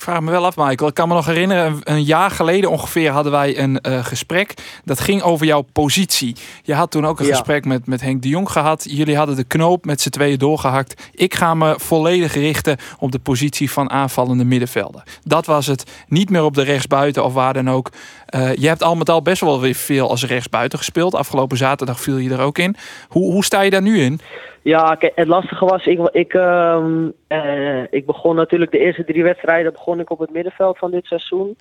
[0.00, 0.88] Ik vraag me wel af, Michael.
[0.88, 4.54] Ik kan me nog herinneren, een, jaar geleden ongeveer hadden wij een eh, gesprek.
[4.84, 6.36] Dat ging over jouw positie.
[6.62, 7.32] Je had toen ook een Ja.
[7.32, 8.86] gesprek met, met Henk de Jong gehad.
[8.88, 11.02] Jullie hadden de knoop met z'n tweeën doorgehakt.
[11.12, 15.02] Ik ga me volledig richten op de positie van aanvallende middenvelder.
[15.24, 15.84] Dat was het.
[16.08, 17.90] Niet meer op de rechtsbuiten of waar dan ook.
[18.26, 21.14] Eh, je hebt al met al best wel weer veel als rechtsbuiten gespeeld.
[21.14, 22.76] Afgelopen zaterdag viel je er ook in.
[23.08, 24.20] Hoe, hoe sta je daar nu in?
[24.62, 30.00] Ja, het lastige was, ik, ik, eh, ik begon natuurlijk de eerste drie wedstrijden begon
[30.00, 31.56] ik op het middenveld van dit seizoen.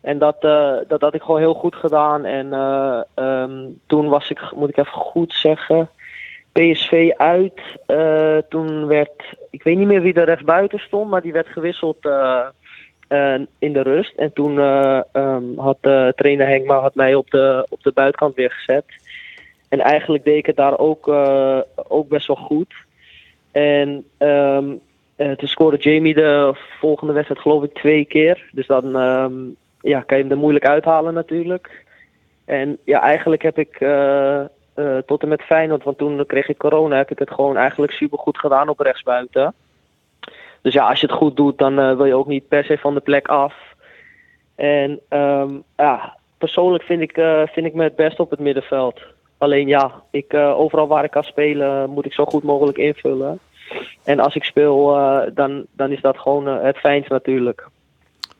[0.00, 2.24] En dat, eh, dat had ik gewoon heel goed gedaan.
[2.24, 5.88] En eh, ehm, toen was ik, moet ik even goed zeggen,
[6.52, 7.60] PSV uit.
[8.48, 12.04] Toen werd, ik weet niet meer wie er rechtsbuiten stond, maar die werd gewisseld
[13.58, 14.14] in de rust.
[14.16, 15.78] En toen ehm, had
[16.16, 18.84] trainer Henk maar had mij op de, op de buitenkant weer gezet.
[19.74, 21.58] En eigenlijk deed ik het daar ook, eh,
[21.88, 22.74] ook best wel goed.
[23.52, 24.72] En ehm,
[25.16, 28.50] eh, toen scoorde Jamie de volgende wedstrijd geloof ik twee keer.
[28.52, 29.32] Dus dan ehm,
[29.80, 31.84] ja, kan je hem er moeilijk uithalen natuurlijk.
[32.44, 34.44] En ja, eigenlijk heb ik eh,
[35.06, 38.18] tot en met Feyenoord, want toen kreeg ik corona, heb ik het gewoon eigenlijk super
[38.18, 39.54] goed gedaan op rechtsbuiten.
[40.62, 42.94] Dus ja, als je het goed doet, dan wil je ook niet per se van
[42.94, 43.54] de plek af.
[44.54, 47.12] En ehm, ja, persoonlijk vind ik,
[47.52, 49.00] vind ik me het best op het middenveld.
[49.44, 53.38] Alleen ja, ik, eh, overal waar ik kan spelen moet ik zo goed mogelijk invullen.
[54.04, 57.68] En als ik speel, eh, dan, dan is dat gewoon eh, het fijnst natuurlijk.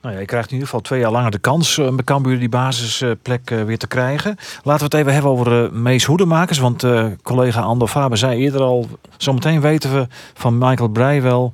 [0.00, 2.48] Nou ja, je krijgt in ieder geval twee jaar langer de kans om bij die
[2.48, 4.36] basisplek weer te krijgen.
[4.62, 6.58] Laten we het even hebben over Mees Hoedemakers.
[6.58, 6.86] Want
[7.22, 8.86] collega Andor Faber zei eerder al...
[9.16, 11.52] zometeen weten we van Michael Breij wel...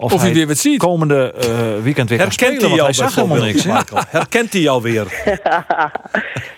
[0.00, 0.78] Of, Of hij weer wat ziet.
[0.78, 2.70] komende eh, weekend weer kan Herkent spelen.
[2.76, 3.64] hij hij zag helemaal niks.
[3.64, 3.72] hè?
[3.72, 4.02] Michael?
[4.18, 5.22] Herkent hij jou weer?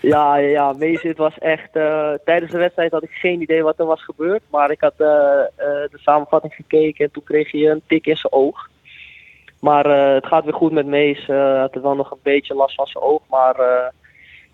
[0.03, 1.69] ja, ja, ja, Mees, het was echt.
[1.77, 4.43] eh, tijdens de wedstrijd had ik geen idee wat er was gebeurd.
[4.51, 5.47] Maar ik had eh, eh,
[5.91, 8.69] de samenvatting gekeken en toen kreeg hij een tik in zijn oog.
[9.61, 11.27] Maar eh, het gaat weer goed met Mees.
[11.27, 13.21] Hij had er wel nog een beetje last van zijn oog.
[13.31, 13.87] Maar, eh,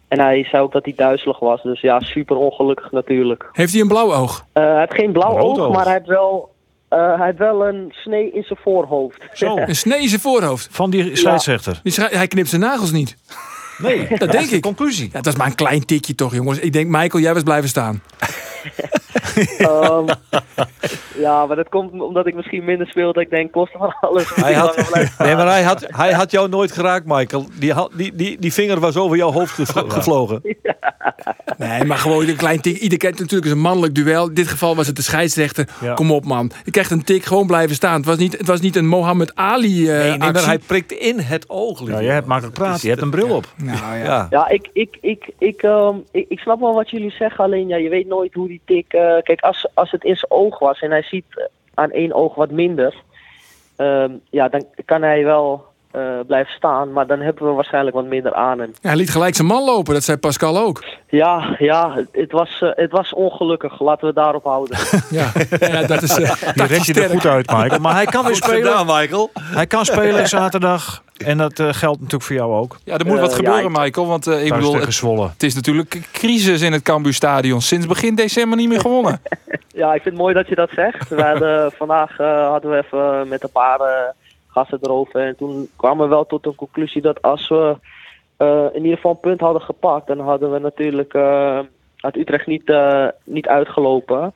[0.09, 1.63] en hij zei ook dat hij duizelig was.
[1.63, 3.49] Dus ja, super ongelukkig natuurlijk.
[3.53, 4.45] Heeft hij een blauw oog?
[4.53, 5.73] Eh, hij heeft geen blauw oog.
[5.73, 6.51] maar hij heeft wel,
[6.89, 9.23] eh, hij heeft wel een snee in zijn voorhoofd.
[9.33, 10.69] Zo, Een snee in zijn voorhoofd.
[10.71, 11.81] van die scheidsrechter.
[12.11, 13.17] Hij knipt zijn nagels niet.
[13.79, 14.63] Nee, Dat denk ik.
[14.63, 15.09] Conclusie.
[15.13, 16.59] Ja, dat is maar een klein tikje toch, jongens.
[16.59, 18.03] Ik denk, Michael, jij was blijven staan.
[19.59, 20.07] Ehm,
[21.19, 23.21] ja, maar dat komt omdat ik misschien minder speelde.
[23.21, 24.35] Ik denk, kosten van alles.
[24.35, 24.77] Hij had,
[25.19, 27.47] nee, maar hij had, hij had jou nooit geraakt, Michael.
[27.59, 30.43] Die, had- die, die, die vinger was over jouw hoofd gevlo- gevlogen.
[31.59, 32.77] Nee, maar gewoon een klein tik.
[32.79, 34.29] Ieder kent natuurlijk is een mannelijk duel.
[34.29, 35.69] In dit geval was het de scheidsrechter.
[35.81, 35.95] Ja.
[35.95, 36.51] Kom op, man.
[36.65, 37.97] Je krijgt een tik, gewoon blijven staan.
[37.97, 40.47] Het was niet, het was niet een Mohammed Ali eh Nee, nee, maar actie.
[40.47, 41.87] hij prikt in het oog.
[41.89, 42.81] Ja, je hebt makkelijk praten.
[42.83, 43.47] Je hebt een bril op.
[43.57, 44.05] Nou ja.
[44.05, 44.27] Ja.
[44.31, 47.45] Ja, ik, ik, ik, ik, ehm, ik, ik snap wel wat jullie zeggen.
[47.45, 48.93] Alleen, ja, je weet nooit hoe die tik...
[48.99, 51.45] eh, kijk, als, als het in zijn oog was en hij ziet eh,
[51.75, 52.95] aan één oog wat minder...
[53.77, 56.93] ehm, ja, dan kan hij wel eh, blijven staan.
[56.93, 58.73] Maar dan hebben we waarschijnlijk wat minder aan hem.
[58.83, 59.95] Hij liet gelijk zijn man lopen.
[59.95, 60.85] Dat zei Pascal ook.
[61.09, 63.81] Ja, ja het, was, eh, het was ongelukkig.
[63.81, 64.79] Laten we het daarop houden.
[65.11, 67.81] Ja, ja dat is uh, Je rent je er goed uit, Michael.
[67.81, 68.63] Maar hij kan weer Goed spelen.
[68.79, 69.31] gedaan, Michael.
[69.41, 71.03] Hij kan spelen zaterdag.
[71.25, 72.77] En dat eh, geldt natuurlijk voor jou ook.
[72.85, 74.07] Ja, er moet wat ja, gebeuren, ik- Michael.
[74.07, 75.01] Want eh, ik bedoel, het,
[75.33, 77.61] het is natuurlijk een crisis in het Cambuurstadion.
[77.61, 79.21] Sinds begin december niet meer gewonnen.
[79.75, 81.09] Ja, ik vind het mooi dat je dat zegt.
[81.09, 83.79] We hadden, vandaag eh, hadden we even met een paar
[84.49, 85.21] eh, gasten erover.
[85.21, 87.77] En toen kwamen we wel tot de conclusie dat als we
[88.37, 91.15] eh, in ieder geval een punt hadden gepakt, dan hadden we natuurlijk
[92.01, 94.33] uit Utrecht niet, eh, niet uitgelopen.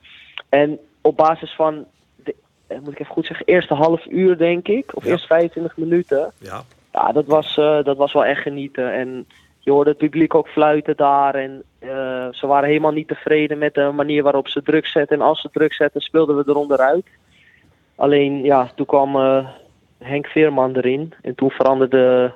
[0.49, 1.85] En op basis van,
[2.15, 2.35] de,
[2.67, 5.11] moet ik even goed zeggen, eerste half uur denk ik, of Ja.
[5.11, 6.31] eerst 25 minuten.
[6.37, 6.61] Ja.
[6.91, 8.93] Ja, dat was, dat was wel echt genieten.
[8.93, 9.27] En
[9.59, 11.35] je hoorde het publiek ook fluiten daar.
[11.35, 11.63] En
[12.31, 15.19] ze waren helemaal niet tevreden met de manier waarop ze druk zetten.
[15.19, 17.05] En als ze druk zetten, speelden we eronder uit.
[17.95, 19.15] Alleen, ja, toen kwam
[20.03, 21.13] Henk Veerman erin.
[21.21, 22.33] En toen veranderde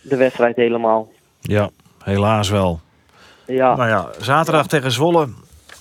[0.00, 1.10] de wedstrijd helemaal.
[1.40, 1.70] Ja,
[2.02, 2.80] helaas wel.
[3.46, 3.76] Ja.
[3.76, 5.28] Nou ja, zaterdag tegen Zwolle.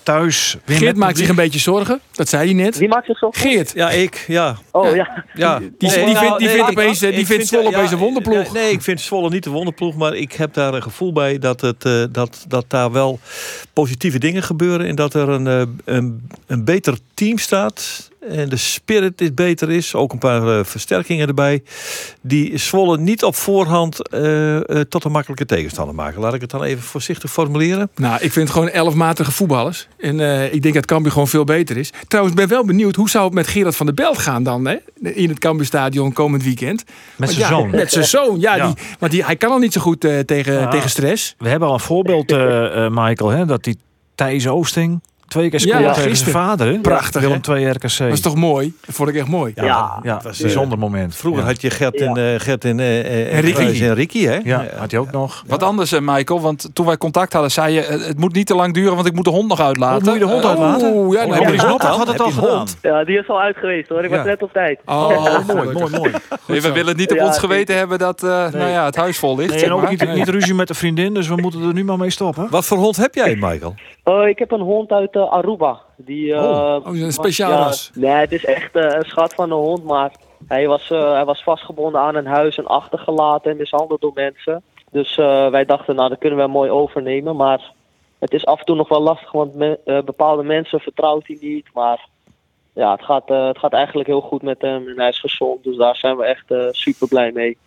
[0.04, 0.58] Thuis.
[0.66, 2.00] weer Geert maakt zich een beetje zorgen.
[2.12, 2.78] Dat zei hij net.
[2.78, 3.30] Wie maakt zich zo?
[3.32, 3.72] Geert.
[3.74, 4.56] Ja, ik, ja.
[4.72, 5.24] Oh ja.
[5.34, 5.60] ja.
[5.60, 8.54] Die- die vindt- die vindt opeens, eh, die vindt vind- Zwolle opeens een wonderploeg.
[8.54, 9.96] Nee, nee, ik vind Zwolle niet een wonderploeg.
[9.96, 13.20] Maar ik heb daar een gevoel bij dat, het, eh, dat, dat daar wel
[13.74, 14.88] positieve dingen gebeuren.
[14.88, 15.62] En dat er een, eh,
[15.96, 18.10] een, een beter team staat.
[18.30, 19.96] En de spirit is beter is.
[19.96, 21.64] Ook een paar eh, versterkingen erbij.
[22.22, 26.22] Die Zwolle niet op voorhand eh, eh, tot een makkelijke tegenstander maken.
[26.22, 27.90] Laat ik het dan even voorzichtig formuleren.
[27.96, 29.88] Nou, ik vind het gewoon elfmatige voetballers.
[29.98, 31.92] En eh, ik denk dat Cambuur gewoon veel beter is.
[32.08, 32.96] Trouwens, ik ben wel benieuwd.
[32.96, 34.66] Hoe zou het met Gerard van der Belt gaan dan?
[34.68, 34.76] Hè?
[35.02, 36.84] In het Cambuurstadion komend weekend.
[37.16, 37.70] Met zijn ja, zoon.
[37.70, 38.56] Met zijn zoon, ja.
[38.56, 38.66] Ja.
[38.66, 40.68] Die, want die, hij kan al niet zo goed tegen, Ja.
[40.68, 41.36] tegen stress.
[41.38, 43.30] We hebben al een voorbeeld, eh, eh, Michael.
[43.30, 43.78] Hè, dat die
[44.16, 46.68] Thijs Oosting twee keer Ja, scoort tegen zijn vader.
[46.68, 46.80] Hè?
[46.80, 47.42] Prachtig, Willem hè?
[47.42, 47.98] 2 RKC.
[47.98, 48.74] Dat is toch mooi?
[48.86, 49.52] Dat vond ik echt mooi.
[49.56, 51.16] Ja, Ja, ja, het was, bijzonder moment.
[51.16, 51.48] Vroeger ja.
[51.48, 52.34] had je Gert en, Ja.
[52.34, 53.84] eh, Gert en, eh, eh, En Ricky.
[53.84, 54.40] En Ricky, hè?
[54.44, 55.44] Ja, had hij ook nog.
[55.48, 56.42] Wat anders, eh, Michael.
[56.42, 57.82] Want toen wij contact hadden, zei je...
[57.82, 59.98] eh, het moet niet te lang duren, want ik moet de hond nog uitlaten.
[59.98, 60.92] Oh, moet je de hond Eh, uitlaten?
[60.94, 61.64] Oeh, ja, Oh, heb je ja.
[61.64, 61.82] een hond?
[61.82, 62.56] Had het al je een gedaan?
[62.58, 62.78] hond?
[62.82, 64.04] Ja, die is al uit geweest hoor.
[64.04, 64.24] Ik was Ja.
[64.26, 64.80] net op tijd.
[64.86, 65.08] Oh,
[65.48, 66.12] mooi, mooi, mooi.
[66.48, 68.96] nee, we willen het niet op Ja, ons geweten hebben dat eh, nou ja, het
[68.96, 69.54] huis vol ligt.
[69.54, 71.98] Nee, en ook niet, niet ruzie met de vriendin, dus we moeten er nu maar
[71.98, 72.48] mee stoppen.
[72.50, 73.76] Wat voor hond heb jij, Michael?
[74.04, 75.80] Oh, ik heb een hond uit eh, Aruba.
[75.96, 76.42] Die, eh,
[76.86, 77.92] Oh, een speciaal ja, ras.
[77.94, 80.12] Nee, het is echt eh, een schat van een hond, maar
[80.48, 84.64] hij was, eh, hij was vastgebonden aan een huis en achtergelaten en mishandeld door mensen.
[84.92, 85.16] Dus
[85.52, 87.36] wij dachten, nou, dat kunnen we mooi overnemen.
[87.36, 87.72] Maar
[88.20, 91.66] het is af en toe nog wel lastig, want me- bepaalde mensen vertrouwt hij niet.
[91.74, 92.08] Maar
[92.74, 95.64] ja, het gaat, het gaat eigenlijk heel goed met hem en hij is gezond.
[95.64, 97.58] Dus daar zijn we echt super blij mee.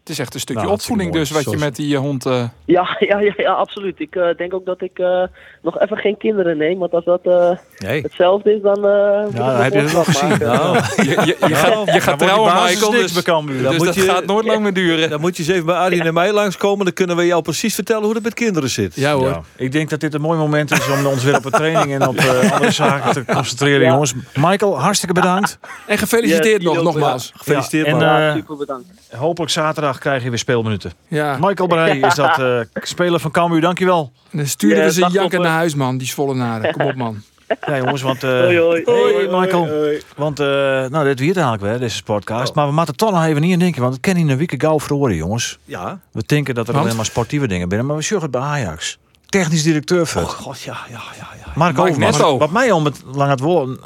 [0.00, 2.26] Het is echt een stukje Nou, opvoeding dus, wat je met die eh, hond...
[2.26, 4.00] eh, Ja, ja, ja, ja absoluut.
[4.00, 5.22] Ik eh, denk ook dat ik eh,
[5.62, 6.78] nog even geen kinderen neem.
[6.78, 8.02] Want als dat eh, Nee.
[8.02, 10.38] hetzelfde is, dan, eh moet ik dan nog heb je het nog gezien.
[10.48, 12.90] Nou, je, je, je gaat, je gaat trouwen, Michael.
[12.90, 13.46] Dus, dus Dan
[13.78, 15.10] dat je- gaat nooit lang meer duren.
[15.10, 16.84] dan moet je eens even bij Arjen en mij langskomen.
[16.84, 18.94] Dan kunnen we jou precies vertellen hoe het met kinderen zit.
[18.94, 19.28] Ja hoor.
[19.28, 22.00] Ja, ik denk dat dit een mooi moment is om ons weer op de training
[22.00, 23.90] en op eh, andere zaken te concentreren, Ja.
[23.92, 24.14] jongens.
[24.34, 25.58] Michael, hartstikke bedankt.
[25.86, 27.32] En gefeliciteerd Ja, nog, nogmaals.
[27.36, 28.06] Gefeliciteerd, Ja, en, man.
[28.20, 28.86] Ja, super bedankt.
[29.16, 30.92] Hopelijk zaterdag krijg je weer speelminuten.
[31.08, 31.36] Ja.
[31.40, 34.12] Michael Breij is dat eh, speler van Cambuur, dankjewel.
[34.30, 35.98] En dan sturen we ze janken naar huis, man.
[35.98, 36.72] Die zwollenaren.
[36.72, 37.22] Kom op, man.
[37.66, 38.22] Ja, jongens, want...
[38.24, 38.82] eh Hoi, hoi.
[38.84, 39.68] Hoi, Michael.
[40.16, 40.46] Want, eh,
[40.86, 42.54] nou, dit weer eigenlijk weer, deze podcast.
[42.54, 44.54] Maar we moeten toch nog even niet in denken, want het kan in een week
[44.62, 45.58] gauw verhoren, jongens.
[45.64, 46.00] Ja.
[46.12, 46.84] We denken dat er Want?
[46.84, 48.98] alleen maar sportieve dingen binnen, maar we zorgen het bij Ajax.
[49.26, 50.22] Technisch directeur voor.
[50.22, 51.28] God, ja, ja, ja.
[51.44, 51.52] ja.
[51.54, 52.16] Mark Overmars.
[52.16, 52.38] Netto.
[52.38, 53.78] Wat mij om het lang het wollen,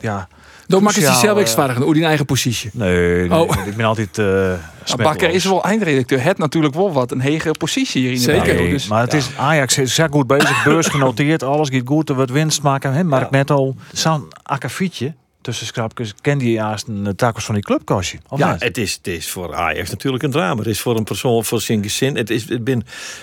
[0.00, 0.28] ja...
[0.72, 2.70] Dan maakt het zichzelf eh, extravagant, hoe die eigen positie.
[2.72, 3.66] Nee, nee, Oh.
[3.66, 6.22] ik ben altijd eh Maar Bakker is wel eindredacteur.
[6.22, 8.54] Het natuurlijk wel wat een hegere positie hier in de Zeker.
[8.54, 12.08] Nee, Dus maar het is Ajax is zeer goed bezig, beurs genoteerd, alles gaat goed,
[12.08, 12.92] er wordt winst maken.
[12.92, 13.04] Hè?
[13.04, 18.18] Mark Netto, zo'n akkefietje tussen scrapjes, ken die juist een takels van die clubkastje?
[18.36, 18.62] Ja, niet?
[18.62, 20.58] het is, het is voor Ajax natuurlijk een drama.
[20.58, 22.16] Het is voor een persoon, voor zijn gezin.
[22.16, 22.82] Het is, het ben,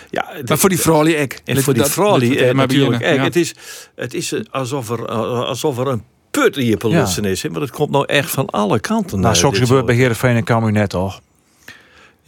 [0.09, 1.41] ja, het Maar voor die vrouwlie ek.
[1.45, 3.01] En voor die eh, maar natuurlijk.
[3.01, 3.23] Ja.
[3.23, 3.55] het is,
[3.95, 6.03] het is eh, alsof er, eh, alsof er een
[6.39, 7.43] put je polutsen is.
[7.43, 7.49] Hè?
[7.49, 9.19] Maar het komt nou echt van alle kanten.
[9.19, 11.21] Nou, zoals dit gebeurt bij Heerenveen en Cambuur net toch?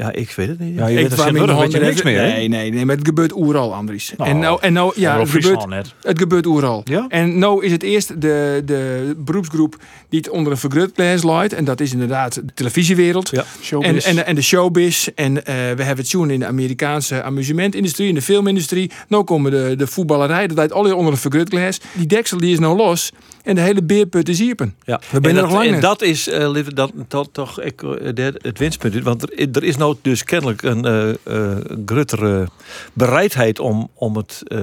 [0.02, 0.78] Ja, ik weet het niet.
[0.78, 2.28] Ja, je Ik weet er je niks meer, hè?
[2.28, 4.14] Nee, nee, nee, maar het gebeurt oeral, Andries.
[4.18, 5.94] Nou, en nou, en nou ja, het gebeurt, net.
[6.02, 6.82] het gebeurt oeral.
[6.84, 7.06] Ja?
[7.10, 9.76] En nou is het eerst de, de beroepsgroep
[10.10, 11.54] die het onder een vergrootglas leidt.
[11.54, 13.30] En dat is inderdaad de televisiewereld.
[13.30, 13.40] Ja.
[13.40, 14.06] En, showbiz.
[14.06, 15.08] en, en de showbiz.
[15.16, 18.92] En eh, we hebben het zien in de Amerikaanse amusementindustrie, in de filmindustrie.
[19.08, 21.80] Nou komen de, de voetballerij, dat leidt alle onder een vergrootglas.
[21.94, 23.12] Die deksel die is nou los.
[23.44, 24.76] En de hele beerput is iepen.
[24.84, 25.82] Ja, We zijn en er dat, nog lang en net.
[25.82, 29.04] dat is eh, lieve, dat, dat toch ik, eh, de- het winstpunt.
[29.04, 32.48] Want er, er is nou dus kennelijk een eh eh, grotere
[32.94, 34.60] bereidheid om, om het eh,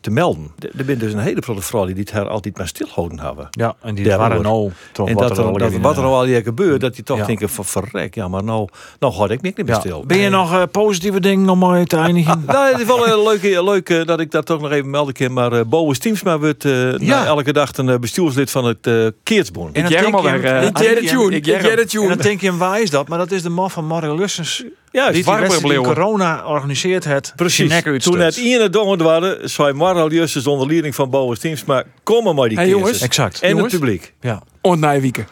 [0.00, 0.50] te melden.
[0.58, 3.46] Er zijn dus een hele grote vrouw die dit her altijd maar stilhouden hebben.
[3.50, 6.24] Ja, en die waren nou toch en wat dat, er al dat, wat er al
[6.24, 7.26] hier gebeurt, dat je toch ja.
[7.26, 8.68] denkt van verrek, ja, maar nou,
[8.98, 9.80] nou houd ik niks meer ja.
[9.80, 10.04] stil.
[10.06, 12.42] Ben je nog eh, positieve dingen om mee te eindigen?
[12.46, 15.32] Nou, het is wel leuk, leuk dat ik dat toch nog even melden kan.
[15.32, 17.24] Maar Boas Teamsma wordt eh, Ja.
[17.26, 19.76] elke dag een eh, bestuurslid van het eh Keertsbond.
[19.76, 21.36] En Ik je- alweer, eh, Ik het tune.
[21.36, 21.44] ik
[21.78, 23.08] het En dan denk je, waar is dat?
[23.08, 24.64] Maar dat is de man van Mario Lussens.
[24.90, 27.32] Ja, die die in corona organiseert het.
[27.36, 27.82] Precies.
[27.82, 28.36] Toen het stuit.
[28.46, 32.68] ene dongen waren, zei Maral Justus onder leiding van Boas Teamsma, kom maar die Hey,
[32.68, 33.00] jongens.
[33.00, 33.40] Exact.
[33.40, 33.72] En jongens.
[33.72, 34.12] het publiek.
[34.20, 34.42] Ja.
[34.62, 35.26] En Nijwieken.